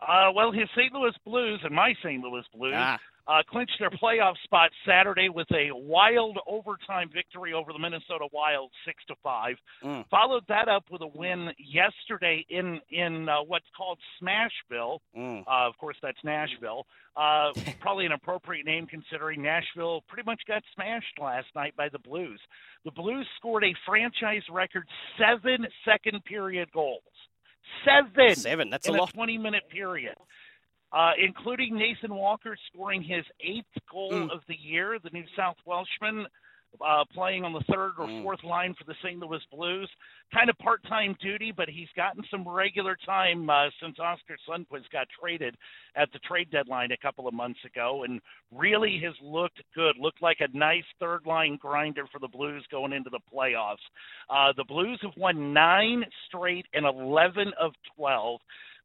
Uh, 0.00 0.30
well, 0.34 0.50
his 0.50 0.66
St. 0.74 0.90
Louis 0.94 1.12
Blues 1.26 1.60
and 1.62 1.74
my 1.74 1.92
St. 2.02 2.22
Louis 2.22 2.44
Blues 2.54 2.72
Ah. 2.74 2.98
Uh, 3.30 3.42
clinched 3.48 3.76
their 3.78 3.90
playoff 3.90 4.34
spot 4.42 4.70
Saturday 4.86 5.28
with 5.28 5.46
a 5.52 5.70
wild 5.72 6.38
overtime 6.48 7.08
victory 7.14 7.52
over 7.52 7.72
the 7.72 7.78
Minnesota 7.78 8.26
Wild, 8.32 8.70
six 8.84 9.04
to 9.06 9.14
five. 9.22 9.54
Mm. 9.84 10.04
Followed 10.10 10.42
that 10.48 10.68
up 10.68 10.84
with 10.90 11.02
a 11.02 11.06
win 11.06 11.50
yesterday 11.58 12.44
in 12.48 12.80
in 12.90 13.28
uh, 13.28 13.42
what's 13.46 13.66
called 13.76 13.98
Smashville. 14.20 14.98
Mm. 15.16 15.42
Uh, 15.42 15.68
of 15.68 15.78
course, 15.78 15.96
that's 16.02 16.18
Nashville. 16.24 16.86
Uh, 17.16 17.52
probably 17.80 18.06
an 18.06 18.12
appropriate 18.12 18.66
name 18.66 18.86
considering 18.86 19.42
Nashville 19.42 20.02
pretty 20.08 20.26
much 20.26 20.40
got 20.48 20.62
smashed 20.74 21.18
last 21.20 21.46
night 21.54 21.76
by 21.76 21.88
the 21.88 21.98
Blues. 22.00 22.40
The 22.84 22.90
Blues 22.90 23.26
scored 23.36 23.62
a 23.62 23.74
franchise 23.86 24.42
record 24.50 24.88
seven 25.18 25.66
second 25.84 26.24
period 26.24 26.68
goals. 26.72 27.02
Seven. 27.84 28.34
Seven, 28.34 28.70
that's 28.70 28.88
a 28.88 28.92
in 28.92 28.98
lot. 28.98 29.10
a 29.10 29.12
20 29.12 29.38
minute 29.38 29.62
period. 29.70 30.16
Uh, 30.92 31.12
including 31.24 31.76
Nathan 31.76 32.12
Walker 32.14 32.56
scoring 32.72 33.02
his 33.02 33.24
eighth 33.40 33.66
goal 33.90 34.10
Mm. 34.12 34.30
of 34.32 34.40
the 34.48 34.56
year, 34.56 34.98
the 34.98 35.10
New 35.10 35.24
South 35.36 35.56
Welshman 35.64 36.26
uh, 36.80 37.04
playing 37.12 37.44
on 37.44 37.52
the 37.52 37.60
third 37.72 37.94
or 37.98 38.06
Mm. 38.06 38.22
fourth 38.22 38.44
line 38.44 38.74
for 38.74 38.84
the 38.84 38.94
St. 39.02 39.18
Louis 39.18 39.44
Blues. 39.50 39.90
Kind 40.32 40.48
of 40.48 40.56
part 40.58 40.80
time 40.84 41.14
duty, 41.20 41.50
but 41.50 41.68
he's 41.68 41.88
gotten 41.96 42.22
some 42.30 42.46
regular 42.48 42.94
time 43.04 43.50
uh, 43.50 43.70
since 43.80 43.98
Oskar 43.98 44.36
Sundqvist 44.48 44.88
got 44.90 45.08
traded 45.08 45.56
at 45.96 46.12
the 46.12 46.20
trade 46.20 46.48
deadline 46.50 46.92
a 46.92 46.96
couple 46.96 47.26
of 47.26 47.34
months 47.34 47.58
ago 47.64 48.04
and 48.04 48.20
really 48.52 49.00
has 49.00 49.14
looked 49.20 49.60
good. 49.74 49.96
Looked 49.98 50.22
like 50.22 50.40
a 50.40 50.56
nice 50.56 50.84
third 51.00 51.26
line 51.26 51.56
grinder 51.56 52.06
for 52.06 52.20
the 52.20 52.28
Blues 52.28 52.64
going 52.70 52.92
into 52.92 53.10
the 53.10 53.18
playoffs. 53.32 53.84
Uh, 54.28 54.52
the 54.56 54.64
Blues 54.64 55.00
have 55.02 55.16
won 55.16 55.52
nine 55.52 56.04
straight 56.26 56.66
and 56.72 56.86
11 56.86 57.52
of 57.60 57.72
12. 57.96 58.40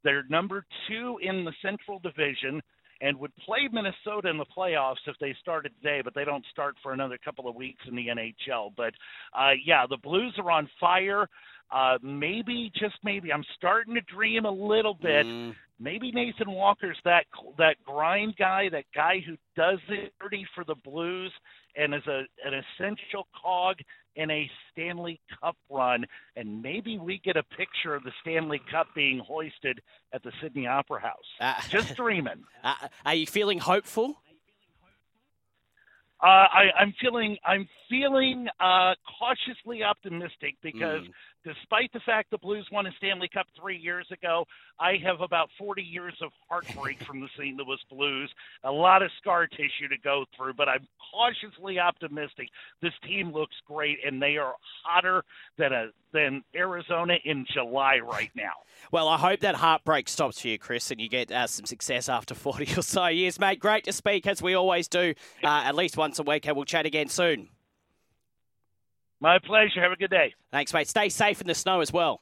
They're 0.05 0.23
number 0.29 0.65
two 0.87 1.17
in 1.21 1.43
the 1.43 1.51
Central 1.61 1.99
Division 1.99 2.61
and 3.01 3.19
would 3.19 3.35
play 3.37 3.67
Minnesota 3.71 4.29
in 4.29 4.37
the 4.37 4.45
playoffs 4.57 5.03
if 5.07 5.17
they 5.19 5.35
started 5.41 5.73
today, 5.81 6.01
but 6.01 6.13
they 6.15 6.23
don't 6.23 6.45
start 6.51 6.75
for 6.81 6.93
another 6.93 7.17
couple 7.17 7.49
of 7.49 7.55
weeks 7.55 7.81
in 7.87 7.95
the 7.95 8.07
NHL. 8.07 8.71
But 8.77 8.93
uh, 9.37 9.51
yeah, 9.65 9.85
the 9.89 9.97
Blues 9.97 10.33
are 10.37 10.51
on 10.51 10.69
fire. 10.79 11.27
Uh, 11.71 11.97
maybe, 12.01 12.71
just 12.75 12.95
maybe, 13.03 13.33
I'm 13.33 13.43
starting 13.57 13.95
to 13.95 14.01
dream 14.01 14.45
a 14.45 14.51
little 14.51 14.93
bit. 14.93 15.25
Mm. 15.25 15.55
Maybe 15.79 16.11
Nathan 16.11 16.51
Walker's 16.51 16.97
that 17.03 17.25
that 17.57 17.75
grind 17.83 18.35
guy, 18.37 18.69
that 18.69 18.85
guy 18.93 19.21
who 19.25 19.35
does 19.57 19.79
it 19.89 20.13
dirty 20.21 20.45
for 20.55 20.63
the 20.63 20.75
Blues 20.75 21.33
and 21.75 21.93
is 21.93 22.05
a 22.07 22.21
an 22.45 22.53
essential 22.79 23.27
cog 23.41 23.77
in 24.15 24.31
a 24.31 24.49
Stanley 24.71 25.19
Cup 25.41 25.57
run. 25.69 26.05
And 26.37 26.61
maybe 26.61 26.97
we 26.97 27.19
get 27.25 27.35
a 27.35 27.43
picture 27.43 27.93
of 27.93 28.03
the 28.03 28.11
Stanley 28.21 28.61
Cup 28.71 28.87
being 28.95 29.19
hoisted 29.19 29.81
at 30.13 30.23
the 30.23 30.31
Sydney 30.41 30.65
Opera 30.65 31.01
House. 31.01 31.25
Uh, 31.41 31.55
Just 31.67 31.95
dreaming. 31.97 32.45
uh, 32.63 32.75
are 33.05 33.15
you 33.15 33.27
feeling 33.27 33.59
hopeful? 33.59 34.21
Uh, 36.23 36.27
I, 36.27 36.63
I'm 36.79 36.93
feeling 37.01 37.37
I'm 37.45 37.67
feeling 37.89 38.47
uh, 38.59 38.93
cautiously 39.19 39.83
optimistic 39.83 40.55
because 40.63 41.01
Mm. 41.01 41.11
Despite 41.45 41.93
the 41.93 41.99
fact 42.01 42.31
the 42.31 42.37
Blues 42.39 42.67
won 42.71 42.87
a 42.87 42.91
Stanley 42.97 43.29
Cup 43.31 43.45
three 43.59 43.77
years 43.77 44.07
ago, 44.11 44.45
I 44.79 44.95
have 45.03 45.21
about 45.21 45.49
40 45.57 45.81
years 45.81 46.15
of 46.21 46.31
heartbreak 46.49 47.01
from 47.03 47.21
the 47.21 47.29
St. 47.37 47.55
Louis 47.55 47.77
Blues, 47.89 48.29
a 48.63 48.71
lot 48.71 49.03
of 49.03 49.11
scar 49.19 49.47
tissue 49.47 49.87
to 49.89 49.97
go 50.03 50.25
through. 50.35 50.53
But 50.55 50.67
I'm 50.67 50.87
cautiously 51.13 51.79
optimistic. 51.79 52.49
This 52.81 52.93
team 53.03 53.31
looks 53.31 53.55
great, 53.65 53.99
and 54.05 54.21
they 54.21 54.37
are 54.37 54.55
hotter 54.83 55.23
than 55.57 55.71
a 55.71 55.87
than 56.11 56.43
Arizona 56.55 57.15
in 57.25 57.45
July 57.53 57.99
right 57.99 58.31
now. 58.35 58.53
Well, 58.91 59.09
I 59.09 59.17
hope 59.17 59.41
that 59.41 59.55
heartbreak 59.55 60.07
stops 60.07 60.41
for 60.41 60.47
you, 60.47 60.57
Chris, 60.57 60.89
and 60.89 60.99
you 60.99 61.09
get 61.09 61.29
uh, 61.29 61.45
some 61.45 61.65
success 61.65 62.07
after 62.07 62.33
40 62.33 62.79
or 62.79 62.81
so 62.81 63.07
years, 63.07 63.39
mate. 63.39 63.59
Great 63.59 63.83
to 63.83 63.93
speak, 63.93 64.25
as 64.25 64.41
we 64.41 64.53
always 64.53 64.87
do, 64.87 65.13
uh, 65.43 65.63
at 65.65 65.75
least 65.75 65.97
once 65.97 66.17
a 66.17 66.23
week, 66.23 66.47
and 66.47 66.55
we'll 66.55 66.65
chat 66.65 66.85
again 66.85 67.09
soon. 67.09 67.49
My 69.25 69.39
pleasure. 69.39 69.81
Have 69.81 69.91
a 69.91 69.95
good 69.95 70.11
day. 70.11 70.35
Thanks, 70.51 70.71
mate. 70.71 70.87
Stay 70.87 71.09
safe 71.09 71.41
in 71.41 71.47
the 71.47 71.55
snow 71.55 71.81
as 71.81 71.91
well. 71.91 72.21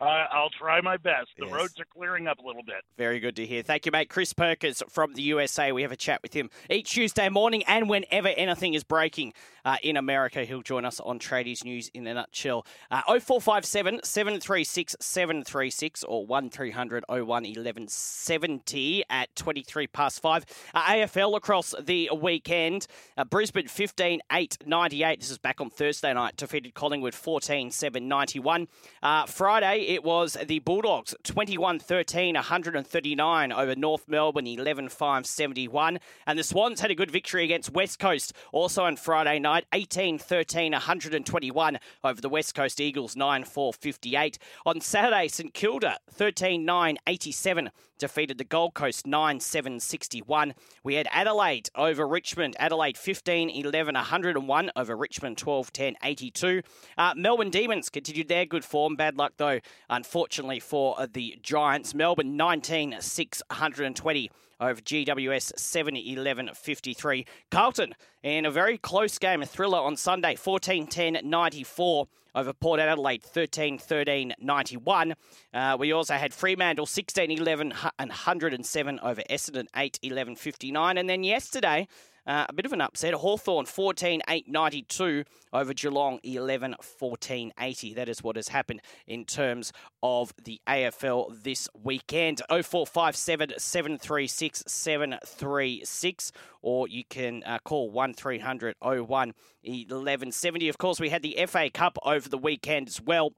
Uh, 0.00 0.26
I'll 0.30 0.50
try 0.50 0.80
my 0.80 0.96
best. 0.96 1.30
The 1.38 1.46
Yes. 1.46 1.52
roads 1.54 1.80
are 1.80 1.84
clearing 1.86 2.28
up 2.28 2.38
a 2.38 2.46
little 2.46 2.62
bit. 2.62 2.76
Very 2.96 3.18
good 3.18 3.34
to 3.36 3.44
hear. 3.44 3.62
Thank 3.62 3.84
you, 3.84 3.90
mate. 3.90 4.08
Chris 4.08 4.32
Perkins 4.32 4.80
from 4.88 5.14
the 5.14 5.22
USA. 5.22 5.72
We 5.72 5.82
have 5.82 5.90
a 5.90 5.96
chat 5.96 6.22
with 6.22 6.34
him 6.34 6.50
each 6.70 6.92
Tuesday 6.92 7.28
morning 7.28 7.64
and 7.64 7.88
whenever 7.88 8.28
anything 8.28 8.74
is 8.74 8.84
breaking 8.84 9.32
uh, 9.64 9.76
in 9.82 9.96
America, 9.96 10.44
he'll 10.44 10.62
join 10.62 10.84
us 10.84 11.00
on 11.00 11.18
Tradies 11.18 11.64
News 11.64 11.90
in 11.94 12.06
a 12.06 12.14
nutshell. 12.14 12.64
Uh, 12.92 13.02
0457 13.18 14.00
736 14.04 14.94
736 15.00 16.04
or 16.04 16.24
1300 16.26 17.04
01 17.08 17.26
1170 17.26 19.04
at 19.10 19.34
23 19.34 19.86
past 19.88 20.22
5. 20.22 20.44
Uh, 20.74 20.80
AFL 20.82 21.36
across 21.36 21.74
the 21.80 22.08
weekend. 22.16 22.86
Uh, 23.16 23.24
Brisbane 23.24 23.66
15 23.66 24.20
8 24.30 24.58
98. 24.64 25.20
This 25.20 25.30
is 25.30 25.38
back 25.38 25.60
on 25.60 25.70
Thursday 25.70 26.14
night. 26.14 26.36
Defeated 26.36 26.74
Collingwood 26.74 27.14
14 27.14 27.70
7 27.72 28.06
91. 28.06 28.68
Uh, 29.02 29.26
Friday, 29.26 29.87
it 29.88 30.04
was 30.04 30.36
the 30.44 30.58
Bulldogs 30.58 31.14
21 31.22 31.78
13 31.78 32.34
139 32.34 33.52
over 33.52 33.74
North 33.74 34.06
Melbourne 34.06 34.46
11 34.46 34.90
5 34.90 35.26
71. 35.26 35.98
And 36.26 36.38
the 36.38 36.44
Swans 36.44 36.80
had 36.80 36.90
a 36.90 36.94
good 36.94 37.10
victory 37.10 37.42
against 37.42 37.72
West 37.72 37.98
Coast 37.98 38.34
also 38.52 38.84
on 38.84 38.96
Friday 38.96 39.38
night 39.38 39.64
18 39.72 40.18
13 40.18 40.72
121 40.72 41.78
over 42.04 42.20
the 42.20 42.28
West 42.28 42.54
Coast 42.54 42.82
Eagles 42.82 43.16
9 43.16 43.44
4 43.44 43.72
58. 43.72 44.38
On 44.66 44.78
Saturday, 44.82 45.26
St 45.26 45.54
Kilda 45.54 45.96
13 46.10 46.66
9 46.66 46.98
87 47.06 47.70
defeated 47.98 48.38
the 48.38 48.44
Gold 48.44 48.74
Coast 48.74 49.06
9 49.06 49.40
7 49.40 49.80
61. 49.80 50.54
We 50.82 50.94
had 50.94 51.08
Adelaide 51.12 51.70
over 51.74 52.06
Richmond. 52.06 52.56
Adelaide 52.58 52.96
15 52.96 53.50
11 53.50 53.94
101 53.94 54.70
over 54.76 54.96
Richmond 54.96 55.38
12 55.38 55.72
10 55.72 55.96
82. 56.02 56.62
Uh, 56.96 57.14
Melbourne 57.16 57.50
Demons 57.50 57.88
continued 57.88 58.28
their 58.28 58.46
good 58.46 58.64
form. 58.64 58.96
Bad 58.96 59.16
luck, 59.16 59.34
though, 59.36 59.60
unfortunately, 59.90 60.60
for 60.60 61.06
the 61.06 61.38
Giants. 61.42 61.94
Melbourne 61.94 62.36
19 62.36 62.96
6 63.00 63.42
120 63.48 64.30
over 64.60 64.80
GWS 64.80 65.58
7 65.58 65.96
11 65.96 66.50
53. 66.54 67.26
Carlton 67.50 67.94
in 68.22 68.46
a 68.46 68.50
very 68.50 68.78
close 68.78 69.18
game, 69.18 69.42
a 69.42 69.46
thriller 69.46 69.78
on 69.78 69.96
Sunday 69.96 70.34
14 70.34 70.86
10 70.86 71.18
94 71.24 72.06
over 72.34 72.52
Port 72.52 72.80
Adelaide 72.80 73.22
13 73.22 73.78
13 73.78 74.34
91. 74.38 75.14
Uh, 75.52 75.76
we 75.78 75.92
also 75.92 76.14
had 76.14 76.32
Fremantle 76.32 76.86
16 76.86 77.30
11 77.30 77.72
and 77.98 78.08
107 78.10 79.00
over 79.00 79.22
Essendon 79.30 79.66
8 79.74 79.98
11 80.02 80.36
59. 80.36 80.98
And 80.98 81.08
then 81.08 81.24
yesterday, 81.24 81.88
uh, 82.28 82.44
a 82.48 82.52
bit 82.52 82.66
of 82.66 82.74
an 82.74 82.82
upset. 82.82 83.14
Hawthorn 83.14 83.64
14 83.64 84.20
8 84.28 84.48
92 84.48 85.24
over 85.52 85.72
Geelong 85.72 86.20
11 86.22 86.76
14 86.80 87.52
80. 87.58 87.94
That 87.94 88.08
is 88.08 88.22
what 88.22 88.36
has 88.36 88.48
happened 88.48 88.82
in 89.06 89.24
terms 89.24 89.72
of 90.02 90.34
the 90.44 90.60
AFL 90.68 91.42
this 91.42 91.68
weekend. 91.82 92.42
0457 92.50 93.54
736 93.56 94.64
736, 94.66 96.32
or 96.60 96.86
you 96.86 97.02
can 97.08 97.42
uh, 97.44 97.58
call 97.64 97.90
1300 97.90 98.74
01 98.80 99.00
1170. 99.00 100.68
Of 100.68 100.76
course, 100.76 101.00
we 101.00 101.08
had 101.08 101.22
the 101.22 101.38
FA 101.48 101.70
Cup 101.70 101.96
over 102.04 102.28
the 102.28 102.38
weekend 102.38 102.88
as 102.88 103.00
well. 103.00 103.32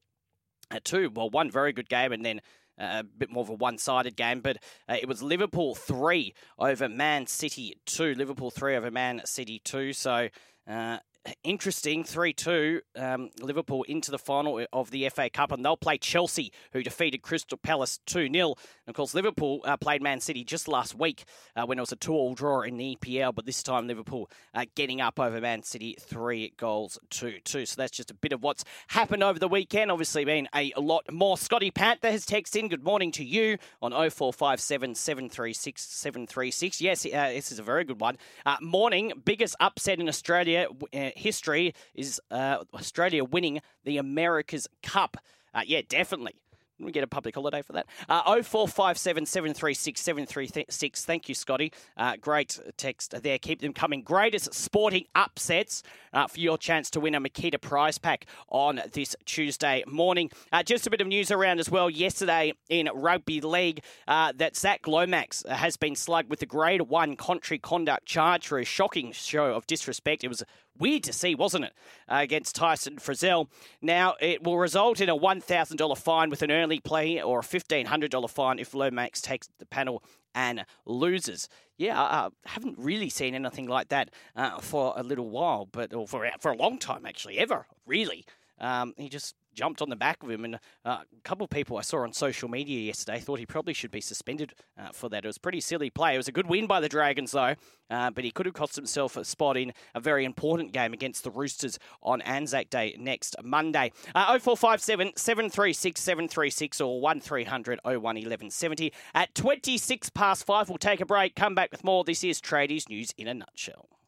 Uh, 0.72 0.80
two, 0.82 1.10
well, 1.14 1.30
one 1.30 1.50
very 1.50 1.72
good 1.72 1.88
game, 1.88 2.12
and 2.12 2.24
then 2.24 2.40
a 2.80 3.04
bit 3.04 3.30
more 3.30 3.42
of 3.42 3.48
a 3.48 3.54
one-sided 3.54 4.16
game, 4.16 4.40
but 4.40 4.56
uh, 4.88 4.96
it 5.00 5.06
was 5.06 5.22
Liverpool 5.22 5.74
three 5.74 6.34
over 6.58 6.88
Man 6.88 7.26
City 7.26 7.74
two. 7.86 8.14
Liverpool 8.14 8.50
three 8.50 8.76
over 8.76 8.90
Man 8.90 9.22
City 9.24 9.60
two. 9.62 9.92
So. 9.92 10.28
Uh, 10.68 10.98
Interesting, 11.44 12.02
3 12.02 12.32
2, 12.32 12.80
um, 12.96 13.28
Liverpool 13.42 13.82
into 13.82 14.10
the 14.10 14.18
final 14.18 14.64
of 14.72 14.90
the 14.90 15.06
FA 15.10 15.28
Cup, 15.28 15.52
and 15.52 15.62
they'll 15.62 15.76
play 15.76 15.98
Chelsea, 15.98 16.50
who 16.72 16.82
defeated 16.82 17.20
Crystal 17.20 17.58
Palace 17.58 18.00
2 18.06 18.30
0. 18.32 18.54
Of 18.90 18.96
course, 18.96 19.14
Liverpool 19.14 19.60
uh, 19.64 19.76
played 19.76 20.02
Man 20.02 20.20
City 20.20 20.42
just 20.42 20.66
last 20.66 20.98
week 20.98 21.22
uh, 21.54 21.64
when 21.64 21.78
it 21.78 21.80
was 21.80 21.92
a 21.92 21.96
2 21.96 22.12
all 22.12 22.34
draw 22.34 22.62
in 22.62 22.76
the 22.76 22.96
EPL, 22.96 23.32
but 23.32 23.46
this 23.46 23.62
time 23.62 23.86
Liverpool 23.86 24.28
uh, 24.52 24.64
getting 24.74 25.00
up 25.00 25.20
over 25.20 25.40
Man 25.40 25.62
City 25.62 25.96
3 26.00 26.54
goals 26.56 26.98
to 27.10 27.38
2. 27.38 27.66
So 27.66 27.76
that's 27.76 27.92
just 27.92 28.10
a 28.10 28.14
bit 28.14 28.32
of 28.32 28.42
what's 28.42 28.64
happened 28.88 29.22
over 29.22 29.38
the 29.38 29.46
weekend. 29.46 29.92
Obviously, 29.92 30.24
been 30.24 30.48
a 30.52 30.72
lot 30.76 31.04
more. 31.12 31.38
Scotty 31.38 31.70
Panther 31.70 32.10
has 32.10 32.26
texted 32.26 32.56
in. 32.56 32.68
Good 32.68 32.82
morning 32.82 33.12
to 33.12 33.24
you 33.24 33.58
on 33.80 33.92
0457 33.92 34.96
736 34.96 35.82
736. 35.82 36.80
Yes, 36.80 37.06
uh, 37.06 37.28
this 37.28 37.52
is 37.52 37.60
a 37.60 37.62
very 37.62 37.84
good 37.84 38.00
one. 38.00 38.18
Uh, 38.44 38.56
morning, 38.60 39.12
biggest 39.24 39.54
upset 39.60 40.00
in 40.00 40.08
Australia 40.08 40.66
uh, 40.92 41.10
history 41.14 41.74
is 41.94 42.20
Australia 42.32 43.22
winning 43.22 43.60
the 43.84 43.98
America's 43.98 44.66
Cup. 44.82 45.16
Yeah, 45.64 45.82
definitely. 45.88 46.34
We 46.80 46.92
get 46.92 47.04
a 47.04 47.06
public 47.06 47.34
holiday 47.34 47.62
for 47.62 47.72
that. 47.74 47.86
Uh, 48.08 48.22
0457 48.42 49.26
736 49.26 50.00
736. 50.00 51.04
Thank 51.04 51.28
you, 51.28 51.34
Scotty. 51.34 51.72
Uh, 51.96 52.16
great 52.20 52.58
text 52.76 53.22
there. 53.22 53.38
Keep 53.38 53.60
them 53.60 53.72
coming. 53.72 54.02
Greatest 54.02 54.54
sporting 54.54 55.04
upsets 55.14 55.82
uh, 56.12 56.26
for 56.26 56.40
your 56.40 56.58
chance 56.58 56.90
to 56.90 57.00
win 57.00 57.14
a 57.14 57.20
Makita 57.20 57.60
prize 57.60 57.98
pack 57.98 58.26
on 58.48 58.80
this 58.92 59.14
Tuesday 59.24 59.84
morning. 59.86 60.30
Uh, 60.52 60.62
just 60.62 60.86
a 60.86 60.90
bit 60.90 61.00
of 61.00 61.06
news 61.06 61.30
around 61.30 61.60
as 61.60 61.70
well. 61.70 61.90
Yesterday 61.90 62.52
in 62.68 62.88
rugby 62.94 63.40
league, 63.40 63.82
uh, 64.08 64.32
that 64.36 64.56
Zac 64.56 64.86
Lomax 64.86 65.44
has 65.48 65.76
been 65.76 65.96
slugged 65.96 66.30
with 66.30 66.42
a 66.42 66.46
grade 66.46 66.82
one 66.82 67.16
contrary 67.16 67.58
conduct 67.58 68.06
charge 68.06 68.46
for 68.46 68.58
a 68.58 68.64
shocking 68.64 69.12
show 69.12 69.54
of 69.54 69.66
disrespect. 69.66 70.24
It 70.24 70.28
was 70.28 70.42
weird 70.80 71.02
to 71.04 71.12
see, 71.12 71.34
wasn't 71.34 71.66
it, 71.66 71.74
uh, 72.08 72.18
against 72.20 72.56
Tyson 72.56 72.96
Frizell. 72.96 73.48
Now, 73.80 74.14
it 74.20 74.42
will 74.42 74.58
result 74.58 75.00
in 75.00 75.08
a 75.08 75.16
$1,000 75.16 75.98
fine 75.98 76.30
with 76.30 76.42
an 76.42 76.50
early 76.50 76.80
play 76.80 77.20
or 77.22 77.40
a 77.40 77.42
$1,500 77.42 78.30
fine 78.30 78.58
if 78.58 78.74
Lomax 78.74 79.20
takes 79.20 79.48
the 79.58 79.66
panel 79.66 80.02
and 80.34 80.64
loses. 80.86 81.48
Yeah, 81.76 82.00
I 82.00 82.26
I 82.26 82.28
haven't 82.46 82.78
really 82.78 83.08
seen 83.08 83.34
anything 83.34 83.66
like 83.66 83.88
that 83.88 84.10
uh, 84.36 84.58
for 84.60 84.94
a 84.96 85.02
little 85.02 85.28
while, 85.30 85.66
but 85.70 85.94
or 85.94 86.06
for 86.06 86.28
for 86.38 86.52
a 86.52 86.56
long 86.56 86.78
time 86.78 87.06
actually, 87.06 87.38
ever 87.38 87.66
really. 87.86 88.24
Um, 88.60 88.94
he 88.96 89.08
just 89.08 89.34
jumped 89.60 89.82
on 89.82 89.90
the 89.90 89.96
back 89.96 90.22
of 90.22 90.30
him, 90.30 90.46
and 90.46 90.54
uh, 90.86 91.00
a 91.02 91.22
couple 91.22 91.44
of 91.44 91.50
people 91.50 91.76
I 91.76 91.82
saw 91.82 91.98
on 91.98 92.14
social 92.14 92.48
media 92.48 92.80
yesterday 92.80 93.20
thought 93.20 93.38
he 93.38 93.44
probably 93.44 93.74
should 93.74 93.90
be 93.90 94.00
suspended 94.00 94.54
uh, 94.78 94.88
for 94.90 95.10
that. 95.10 95.22
It 95.22 95.28
was 95.28 95.36
pretty 95.36 95.60
silly 95.60 95.90
play. 95.90 96.14
It 96.14 96.16
was 96.16 96.28
a 96.28 96.32
good 96.32 96.46
win 96.46 96.66
by 96.66 96.80
the 96.80 96.88
Dragons, 96.88 97.32
though, 97.32 97.56
uh, 97.90 98.10
but 98.10 98.24
he 98.24 98.30
could 98.30 98.46
have 98.46 98.54
cost 98.54 98.74
himself 98.74 99.18
a 99.18 99.24
spot 99.24 99.58
in 99.58 99.74
a 99.94 100.00
very 100.00 100.24
important 100.24 100.72
game 100.72 100.94
against 100.94 101.24
the 101.24 101.30
Roosters 101.30 101.78
on 102.02 102.22
Anzac 102.22 102.70
Day 102.70 102.96
next 102.98 103.36
Monday. 103.44 103.92
Uh, 104.14 104.38
0457 104.38 105.12
736 105.16 106.00
736 106.00 106.80
or 106.80 106.98
1300 106.98 107.80
01 107.84 108.00
1170. 108.00 108.94
At 109.14 109.34
26 109.34 110.08
past 110.08 110.46
5, 110.46 110.70
we'll 110.70 110.78
take 110.78 111.02
a 111.02 111.06
break, 111.06 111.36
come 111.36 111.54
back 111.54 111.70
with 111.70 111.84
more. 111.84 112.02
This 112.02 112.24
is 112.24 112.40
Tradies 112.40 112.88
News 112.88 113.12
in 113.18 113.28
a 113.28 113.34
nutshell. 113.34 113.99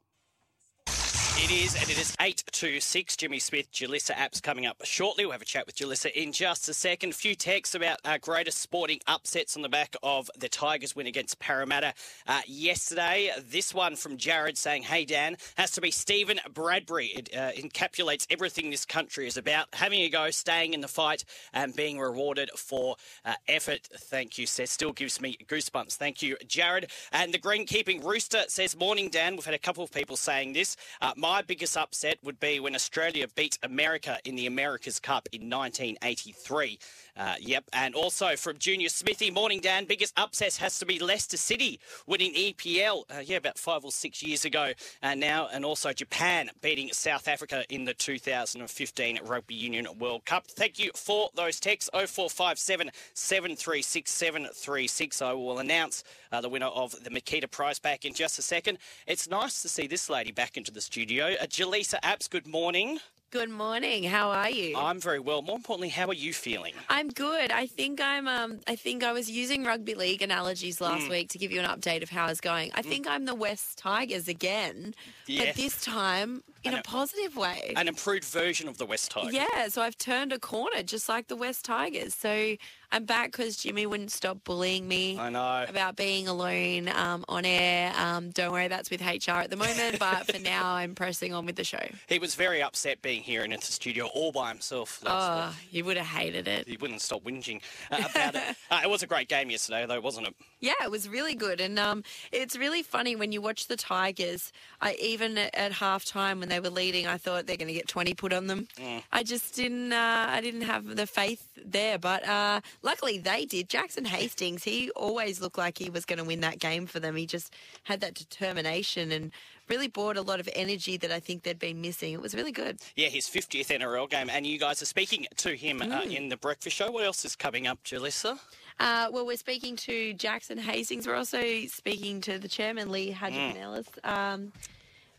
It 1.34 1.50
is, 1.50 1.74
and 1.74 1.90
it 1.90 1.98
is 1.98 2.14
8 2.20 2.44
to 2.52 2.78
6. 2.78 3.16
Jimmy 3.16 3.38
Smith, 3.38 3.72
Jalissa 3.72 4.12
apps 4.12 4.40
coming 4.42 4.66
up 4.66 4.76
shortly. 4.84 5.24
We'll 5.24 5.32
have 5.32 5.40
a 5.40 5.46
chat 5.46 5.64
with 5.64 5.74
Jalissa 5.76 6.12
in 6.12 6.30
just 6.30 6.68
a 6.68 6.74
second. 6.74 7.10
A 7.10 7.14
few 7.14 7.34
texts 7.34 7.74
about 7.74 8.00
our 8.04 8.18
greatest 8.18 8.58
sporting 8.58 9.00
upsets 9.06 9.56
on 9.56 9.62
the 9.62 9.68
back 9.70 9.96
of 10.02 10.30
the 10.38 10.50
Tigers 10.50 10.94
win 10.94 11.06
against 11.06 11.38
Parramatta 11.38 11.94
uh, 12.28 12.42
yesterday. 12.46 13.30
This 13.50 13.72
one 13.74 13.96
from 13.96 14.18
Jared 14.18 14.58
saying, 14.58 14.82
Hey 14.82 15.06
Dan, 15.06 15.38
has 15.56 15.70
to 15.72 15.80
be 15.80 15.90
Steven 15.90 16.38
Bradbury. 16.52 17.06
It 17.06 17.34
uh, 17.34 17.52
encapsulates 17.52 18.26
everything 18.30 18.68
this 18.68 18.84
country 18.84 19.26
is 19.26 19.38
about 19.38 19.68
having 19.72 20.02
a 20.02 20.10
go, 20.10 20.30
staying 20.30 20.74
in 20.74 20.82
the 20.82 20.86
fight, 20.86 21.24
and 21.54 21.74
being 21.74 21.98
rewarded 21.98 22.50
for 22.56 22.96
uh, 23.24 23.34
effort. 23.48 23.88
Thank 23.90 24.36
you, 24.36 24.46
Seth. 24.46 24.68
Still 24.68 24.92
gives 24.92 25.18
me 25.18 25.38
goosebumps. 25.48 25.94
Thank 25.94 26.20
you, 26.20 26.36
Jared. 26.46 26.90
And 27.10 27.32
the 27.32 27.38
greenkeeping 27.38 28.04
rooster 28.04 28.42
says, 28.48 28.76
Morning, 28.76 29.08
Dan. 29.08 29.34
We've 29.34 29.46
had 29.46 29.54
a 29.54 29.58
couple 29.58 29.82
of 29.82 29.90
people 29.90 30.16
saying 30.18 30.52
this. 30.52 30.76
Uh, 31.00 31.12
my 31.22 31.40
biggest 31.40 31.76
upset 31.76 32.18
would 32.24 32.40
be 32.40 32.58
when 32.58 32.74
Australia 32.74 33.28
beat 33.36 33.56
America 33.62 34.18
in 34.24 34.34
the 34.34 34.48
America's 34.48 34.98
Cup 34.98 35.28
in 35.30 35.48
1983. 35.48 36.80
Uh, 37.14 37.34
yep, 37.40 37.64
and 37.74 37.94
also 37.94 38.36
from 38.36 38.56
Junior 38.56 38.88
Smithy, 38.88 39.30
morning 39.30 39.60
Dan, 39.60 39.84
biggest 39.84 40.14
upset 40.16 40.54
has 40.56 40.78
to 40.78 40.86
be 40.86 40.98
Leicester 40.98 41.36
City 41.36 41.78
winning 42.06 42.32
EPL, 42.32 43.02
uh, 43.10 43.20
yeah, 43.22 43.36
about 43.36 43.58
five 43.58 43.84
or 43.84 43.92
six 43.92 44.22
years 44.22 44.46
ago, 44.46 44.72
and 45.02 45.20
now, 45.20 45.46
and 45.52 45.62
also 45.62 45.92
Japan 45.92 46.48
beating 46.62 46.88
South 46.92 47.28
Africa 47.28 47.64
in 47.68 47.84
the 47.84 47.92
2015 47.92 49.20
Rugby 49.24 49.54
Union 49.54 49.86
World 49.98 50.24
Cup. 50.24 50.46
Thank 50.46 50.78
you 50.78 50.90
for 50.94 51.28
those 51.34 51.60
texts 51.60 51.90
0457 51.92 52.90
736 53.12 54.10
736. 54.10 55.20
I 55.20 55.32
will 55.32 55.58
announce 55.58 56.04
uh, 56.32 56.40
the 56.40 56.48
winner 56.48 56.66
of 56.66 56.92
the 57.04 57.10
Makita 57.10 57.50
prize 57.50 57.78
back 57.78 58.06
in 58.06 58.14
just 58.14 58.38
a 58.38 58.42
second. 58.42 58.78
It's 59.06 59.28
nice 59.28 59.60
to 59.60 59.68
see 59.68 59.86
this 59.86 60.08
lady 60.08 60.32
back 60.32 60.56
into 60.56 60.72
the 60.72 60.80
studio. 60.80 61.34
Uh, 61.38 61.44
Jaleesa 61.44 62.00
Apps, 62.00 62.30
good 62.30 62.46
morning. 62.46 63.00
Good 63.32 63.48
morning. 63.48 64.04
How 64.04 64.28
are 64.30 64.50
you? 64.50 64.76
I'm 64.76 65.00
very 65.00 65.18
well. 65.18 65.40
More 65.40 65.56
importantly, 65.56 65.88
how 65.88 66.06
are 66.08 66.12
you 66.12 66.34
feeling? 66.34 66.74
I'm 66.90 67.08
good. 67.08 67.50
I 67.50 67.66
think 67.66 67.98
I'm. 67.98 68.28
Um, 68.28 68.60
I 68.66 68.76
think 68.76 69.02
I 69.02 69.14
was 69.14 69.30
using 69.30 69.64
rugby 69.64 69.94
league 69.94 70.20
analogies 70.20 70.82
last 70.82 71.04
Mm. 71.04 71.10
week 71.10 71.28
to 71.30 71.38
give 71.38 71.50
you 71.50 71.58
an 71.58 71.64
update 71.64 72.02
of 72.02 72.10
how 72.10 72.26
it's 72.28 72.42
going. 72.42 72.70
I 72.74 72.82
think 72.82 73.06
I'm 73.06 73.24
the 73.24 73.34
West 73.34 73.78
Tigers 73.78 74.28
again, 74.28 74.94
Yes. 75.26 75.46
but 75.46 75.56
this 75.56 75.80
time 75.80 76.42
in 76.64 76.74
a 76.74 76.82
positive 76.82 77.36
way. 77.36 77.72
An 77.76 77.88
improved 77.88 78.24
version 78.24 78.68
of 78.68 78.78
the 78.78 78.86
West 78.86 79.10
Tigers. 79.10 79.34
Yeah, 79.34 79.68
so 79.68 79.82
I've 79.82 79.98
turned 79.98 80.32
a 80.32 80.38
corner 80.38 80.82
just 80.82 81.08
like 81.08 81.28
the 81.28 81.36
West 81.36 81.64
Tigers. 81.64 82.14
So 82.14 82.56
I'm 82.94 83.06
back 83.06 83.32
because 83.32 83.56
Jimmy 83.56 83.86
wouldn't 83.86 84.10
stop 84.10 84.44
bullying 84.44 84.86
me. 84.86 85.18
I 85.18 85.30
know. 85.30 85.64
About 85.66 85.96
being 85.96 86.28
alone 86.28 86.88
um, 86.88 87.24
on 87.26 87.46
air. 87.46 87.90
Um, 87.96 88.30
don't 88.30 88.52
worry, 88.52 88.68
that's 88.68 88.90
with 88.90 89.00
HR 89.00 89.30
at 89.30 89.48
the 89.48 89.56
moment, 89.56 89.98
but 89.98 90.30
for 90.30 90.38
now 90.42 90.74
I'm 90.74 90.94
pressing 90.94 91.32
on 91.32 91.46
with 91.46 91.56
the 91.56 91.64
show. 91.64 91.82
He 92.06 92.18
was 92.18 92.34
very 92.34 92.62
upset 92.62 93.00
being 93.00 93.22
here 93.22 93.44
in 93.44 93.50
the 93.50 93.58
studio 93.62 94.06
all 94.06 94.30
by 94.30 94.50
himself. 94.50 95.02
last 95.02 95.56
Oh, 95.56 95.58
you 95.70 95.86
would 95.86 95.96
have 95.96 96.06
hated 96.06 96.46
it. 96.46 96.68
He 96.68 96.76
wouldn't 96.76 97.00
stop 97.00 97.24
whinging 97.24 97.62
uh, 97.90 98.02
about 98.10 98.34
it. 98.34 98.42
Uh, 98.70 98.80
it 98.82 98.88
was 98.88 99.02
a 99.02 99.06
great 99.06 99.28
game 99.28 99.50
yesterday, 99.50 99.84
though, 99.86 100.00
wasn't 100.00 100.26
it? 100.26 100.34
Yeah, 100.60 100.72
it 100.82 100.90
was 100.90 101.06
really 101.06 101.34
good, 101.34 101.60
and 101.60 101.78
um, 101.78 102.02
it's 102.30 102.56
really 102.56 102.82
funny 102.82 103.16
when 103.16 103.32
you 103.32 103.42
watch 103.42 103.66
the 103.66 103.76
Tigers. 103.76 104.50
I 104.80 104.94
even 104.94 105.36
at, 105.36 105.54
at 105.54 105.72
half 105.72 106.04
time 106.04 106.40
when 106.40 106.48
they 106.52 106.60
were 106.60 106.68
leading, 106.70 107.06
I 107.06 107.16
thought 107.16 107.46
they're 107.46 107.56
going 107.56 107.68
to 107.68 107.74
get 107.74 107.88
twenty 107.88 108.12
put 108.12 108.32
on 108.32 108.46
them. 108.46 108.68
Mm. 108.76 109.02
I 109.10 109.22
just 109.22 109.54
didn't. 109.54 109.92
Uh, 109.92 110.26
I 110.28 110.40
didn't 110.42 110.62
have 110.62 110.96
the 110.96 111.06
faith 111.06 111.48
there, 111.64 111.98
but 111.98 112.28
uh, 112.28 112.60
luckily 112.82 113.16
they 113.18 113.46
did. 113.46 113.68
Jackson 113.70 114.04
Hastings, 114.04 114.62
he 114.64 114.90
always 114.90 115.40
looked 115.40 115.56
like 115.56 115.78
he 115.78 115.88
was 115.88 116.04
going 116.04 116.18
to 116.18 116.24
win 116.24 116.40
that 116.40 116.58
game 116.58 116.86
for 116.86 117.00
them. 117.00 117.16
He 117.16 117.26
just 117.26 117.54
had 117.84 118.00
that 118.02 118.14
determination 118.14 119.10
and 119.12 119.32
really 119.68 119.88
brought 119.88 120.16
a 120.18 120.22
lot 120.22 120.40
of 120.40 120.48
energy 120.54 120.98
that 120.98 121.10
I 121.10 121.20
think 121.20 121.44
they'd 121.44 121.58
been 121.58 121.80
missing. 121.80 122.12
It 122.12 122.20
was 122.20 122.34
really 122.34 122.52
good. 122.52 122.78
Yeah, 122.96 123.08
his 123.08 123.26
50th 123.26 123.68
NRL 123.68 124.10
game, 124.10 124.28
and 124.28 124.46
you 124.46 124.58
guys 124.58 124.82
are 124.82 124.86
speaking 124.86 125.26
to 125.38 125.54
him 125.56 125.80
uh, 125.80 125.86
Mm. 126.02 126.14
in 126.16 126.28
the 126.28 126.36
breakfast 126.36 126.76
show. 126.76 126.90
What 126.90 127.04
else 127.04 127.24
is 127.24 127.34
coming 127.36 127.66
up, 127.66 127.82
Jalissa? 127.84 128.38
Uh, 128.80 129.08
well, 129.12 129.24
we're 129.24 129.36
speaking 129.36 129.76
to 129.76 130.12
Jackson 130.14 130.58
Hastings. 130.58 131.06
We're 131.06 131.14
also 131.14 131.40
speaking 131.68 132.20
to 132.22 132.38
the 132.38 132.48
chairman, 132.48 132.90
Lee 132.90 133.12
Hadjian 133.12 133.54
Mm. 133.54 133.60
Ellis. 133.60 133.86
Um, 134.04 134.52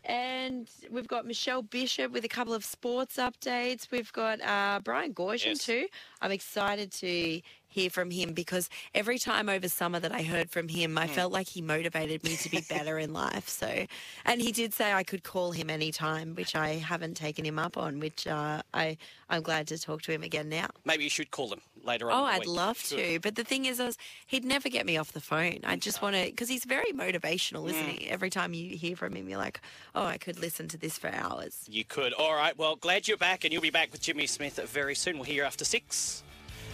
and 0.04 0.68
we've 0.90 1.08
got 1.08 1.26
Michelle 1.26 1.62
Bishop 1.62 2.12
with 2.12 2.24
a 2.24 2.28
couple 2.28 2.54
of 2.54 2.64
sports 2.64 3.16
updates. 3.16 3.90
We've 3.90 4.12
got 4.12 4.40
uh, 4.42 4.80
Brian 4.84 5.14
Goorjian 5.14 5.46
Yes. 5.46 5.64
too. 5.64 5.86
I'm 6.20 6.30
excited 6.30 6.92
to 6.92 7.40
hear 7.74 7.90
from 7.90 8.10
him 8.10 8.32
because 8.32 8.70
every 8.94 9.18
time 9.18 9.48
over 9.48 9.68
summer 9.68 9.98
that 10.00 10.12
I 10.12 10.22
heard 10.22 10.48
from 10.50 10.68
him, 10.68 10.96
I 10.96 11.06
Mm. 11.08 11.10
felt 11.10 11.32
like 11.32 11.48
he 11.48 11.60
motivated 11.60 12.22
me 12.22 12.36
to 12.36 12.48
be 12.48 12.60
better 12.68 12.98
in 12.98 13.12
life. 13.12 13.48
So, 13.48 13.86
and 14.24 14.40
he 14.40 14.52
did 14.52 14.72
say 14.72 14.92
I 14.92 15.02
could 15.02 15.24
call 15.24 15.50
him 15.52 15.68
anytime, 15.68 16.34
which 16.34 16.54
I 16.54 16.74
haven't 16.76 17.14
taken 17.16 17.44
him 17.44 17.58
up 17.58 17.76
on. 17.76 17.98
Which 17.98 18.26
uh, 18.26 18.62
I 18.72 18.96
I'm 19.28 19.42
glad 19.42 19.66
to 19.68 19.78
talk 19.78 20.02
to 20.02 20.12
him 20.12 20.22
again 20.22 20.48
now. 20.48 20.68
Maybe 20.84 21.04
you 21.04 21.10
should 21.10 21.30
call 21.32 21.52
him 21.52 21.60
later 21.82 22.10
on. 22.10 22.20
Oh, 22.20 22.24
I'd 22.24 22.40
week. 22.40 22.48
love 22.48 22.82
to. 22.84 23.18
But 23.20 23.34
the 23.34 23.44
thing 23.44 23.64
is, 23.66 23.80
is 23.80 23.96
he'd 24.26 24.44
never 24.44 24.68
get 24.68 24.86
me 24.86 24.96
off 24.96 25.12
the 25.12 25.20
phone. 25.20 25.60
I 25.64 25.76
just 25.76 26.00
want 26.00 26.14
to, 26.16 26.24
because 26.26 26.48
he's 26.48 26.64
very 26.64 26.92
motivational, 26.92 27.68
isn't 27.68 27.84
Mm. 27.86 27.98
he? 27.98 28.08
Every 28.08 28.30
time 28.30 28.54
you 28.54 28.76
hear 28.76 28.94
from 28.96 29.14
him, 29.16 29.28
you're 29.28 29.38
like, 29.38 29.60
oh, 29.94 30.04
I 30.04 30.16
could 30.18 30.38
listen 30.38 30.68
to 30.68 30.76
this 30.78 30.96
for 30.98 31.08
hours. 31.08 31.64
You 31.68 31.84
could. 31.84 32.12
All 32.12 32.34
right. 32.34 32.56
Well, 32.56 32.76
glad 32.76 33.08
you're 33.08 33.16
back, 33.16 33.44
and 33.44 33.52
you'll 33.52 33.62
be 33.62 33.70
back 33.70 33.90
with 33.92 34.00
Jimmy 34.00 34.26
Smith 34.26 34.58
very 34.68 34.94
soon. 34.94 35.16
We'll 35.16 35.24
hear 35.24 35.36
you 35.36 35.42
after 35.42 35.64
six. 35.64 36.22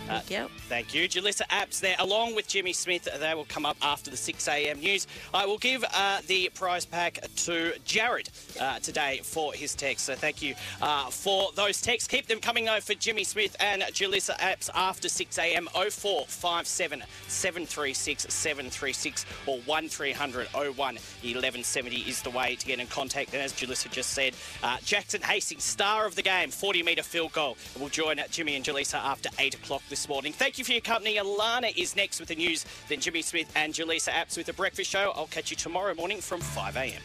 Uh, 0.08 0.18
Thank 0.20 0.30
you. 0.30 0.48
Thank 0.68 0.94
you. 0.94 1.08
Jalissa 1.08 1.46
Apps 1.48 1.80
there, 1.80 1.94
along 1.98 2.34
with 2.34 2.48
Jimmy 2.48 2.72
Smith. 2.72 3.08
They 3.20 3.34
will 3.34 3.44
come 3.44 3.64
up 3.64 3.76
after 3.80 4.10
the 4.10 4.16
6 4.16 4.48
a.m. 4.48 4.80
news. 4.80 5.06
I 5.32 5.46
will 5.46 5.58
give 5.58 5.84
uh, 5.94 6.20
the 6.26 6.48
prize 6.54 6.84
pack 6.84 7.20
to 7.36 7.72
Jared 7.84 8.28
uh, 8.60 8.80
today 8.80 9.20
for 9.22 9.52
his 9.52 9.74
text. 9.74 10.06
So 10.06 10.14
thank 10.14 10.42
you 10.42 10.54
uh, 10.82 11.10
for 11.10 11.50
those 11.54 11.80
texts. 11.80 12.08
Keep 12.08 12.26
them 12.26 12.40
coming 12.40 12.64
though 12.64 12.80
for 12.80 12.94
Jimmy 12.94 13.24
Smith 13.24 13.56
and 13.60 13.82
Jalissa 13.82 14.36
Apps 14.38 14.68
after 14.74 15.08
6 15.08 15.38
a.m. 15.38 15.68
0457 15.72 17.02
736 17.28 18.26
736 18.32 19.26
or 19.46 19.58
1300 19.60 20.48
01 20.48 20.74
1170 20.74 21.96
is 21.98 22.22
the 22.22 22.30
way 22.30 22.56
to 22.56 22.66
get 22.66 22.80
in 22.80 22.86
contact. 22.88 23.32
And 23.32 23.42
as 23.42 23.52
Jalissa 23.52 23.90
just 23.90 24.10
said, 24.10 24.34
uh, 24.62 24.78
Jackson 24.84 25.22
Hastings, 25.22 25.64
star 25.64 26.06
of 26.06 26.16
the 26.16 26.22
game, 26.22 26.50
40 26.50 26.82
metre 26.82 27.02
field 27.02 27.32
goal, 27.32 27.56
will 27.78 27.88
join 27.88 28.20
Jimmy 28.30 28.56
and 28.56 28.64
Jalissa 28.64 28.94
after 28.94 29.28
8 29.38 29.54
o'clock 29.54 29.82
this 29.90 30.08
morning. 30.08 30.32
Thank 30.32 30.56
you 30.56 30.64
for 30.64 30.72
your 30.72 30.80
company. 30.80 31.16
Alana 31.16 31.76
is 31.76 31.94
next 31.94 32.20
with 32.20 32.30
the 32.30 32.36
news, 32.36 32.64
then 32.88 33.00
Jimmy 33.00 33.20
Smith 33.20 33.52
and 33.54 33.74
Jalissa 33.74 34.10
Apps 34.10 34.36
with 34.38 34.46
the 34.46 34.54
breakfast 34.54 34.88
show. 34.88 35.12
I'll 35.14 35.26
catch 35.26 35.50
you 35.50 35.56
tomorrow 35.56 35.94
morning 35.94 36.20
from 36.20 36.40
5 36.40 36.76
a.m. 36.76 37.02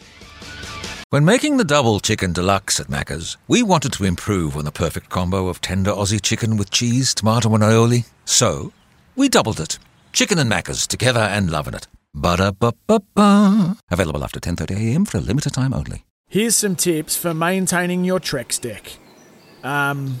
When 1.10 1.24
making 1.24 1.56
the 1.56 1.64
double 1.64 2.00
chicken 2.00 2.32
deluxe 2.32 2.80
at 2.80 2.86
Macca's, 2.86 3.36
we 3.46 3.62
wanted 3.62 3.92
to 3.92 4.04
improve 4.04 4.56
on 4.56 4.64
the 4.64 4.72
perfect 4.72 5.08
combo 5.08 5.48
of 5.48 5.60
tender 5.60 5.90
Aussie 5.92 6.22
chicken 6.22 6.56
with 6.56 6.70
cheese, 6.70 7.14
tomato, 7.14 7.52
and 7.54 7.62
aioli. 7.62 8.06
So, 8.24 8.72
we 9.14 9.28
doubled 9.28 9.60
it. 9.60 9.78
Chicken 10.12 10.38
and 10.38 10.50
Macca's 10.50 10.86
together 10.86 11.20
and 11.20 11.50
loving 11.50 11.74
it. 11.74 11.86
Ba-da-ba-ba-ba. 12.14 13.76
Available 13.90 14.24
after 14.24 14.40
10.30am 14.40 15.06
for 15.06 15.18
a 15.18 15.20
limited 15.20 15.52
time 15.52 15.74
only. 15.74 16.04
Here's 16.28 16.56
some 16.56 16.74
tips 16.74 17.16
for 17.16 17.34
maintaining 17.34 18.04
your 18.04 18.18
Trex 18.18 18.60
deck. 18.60 18.94
Um, 19.62 20.20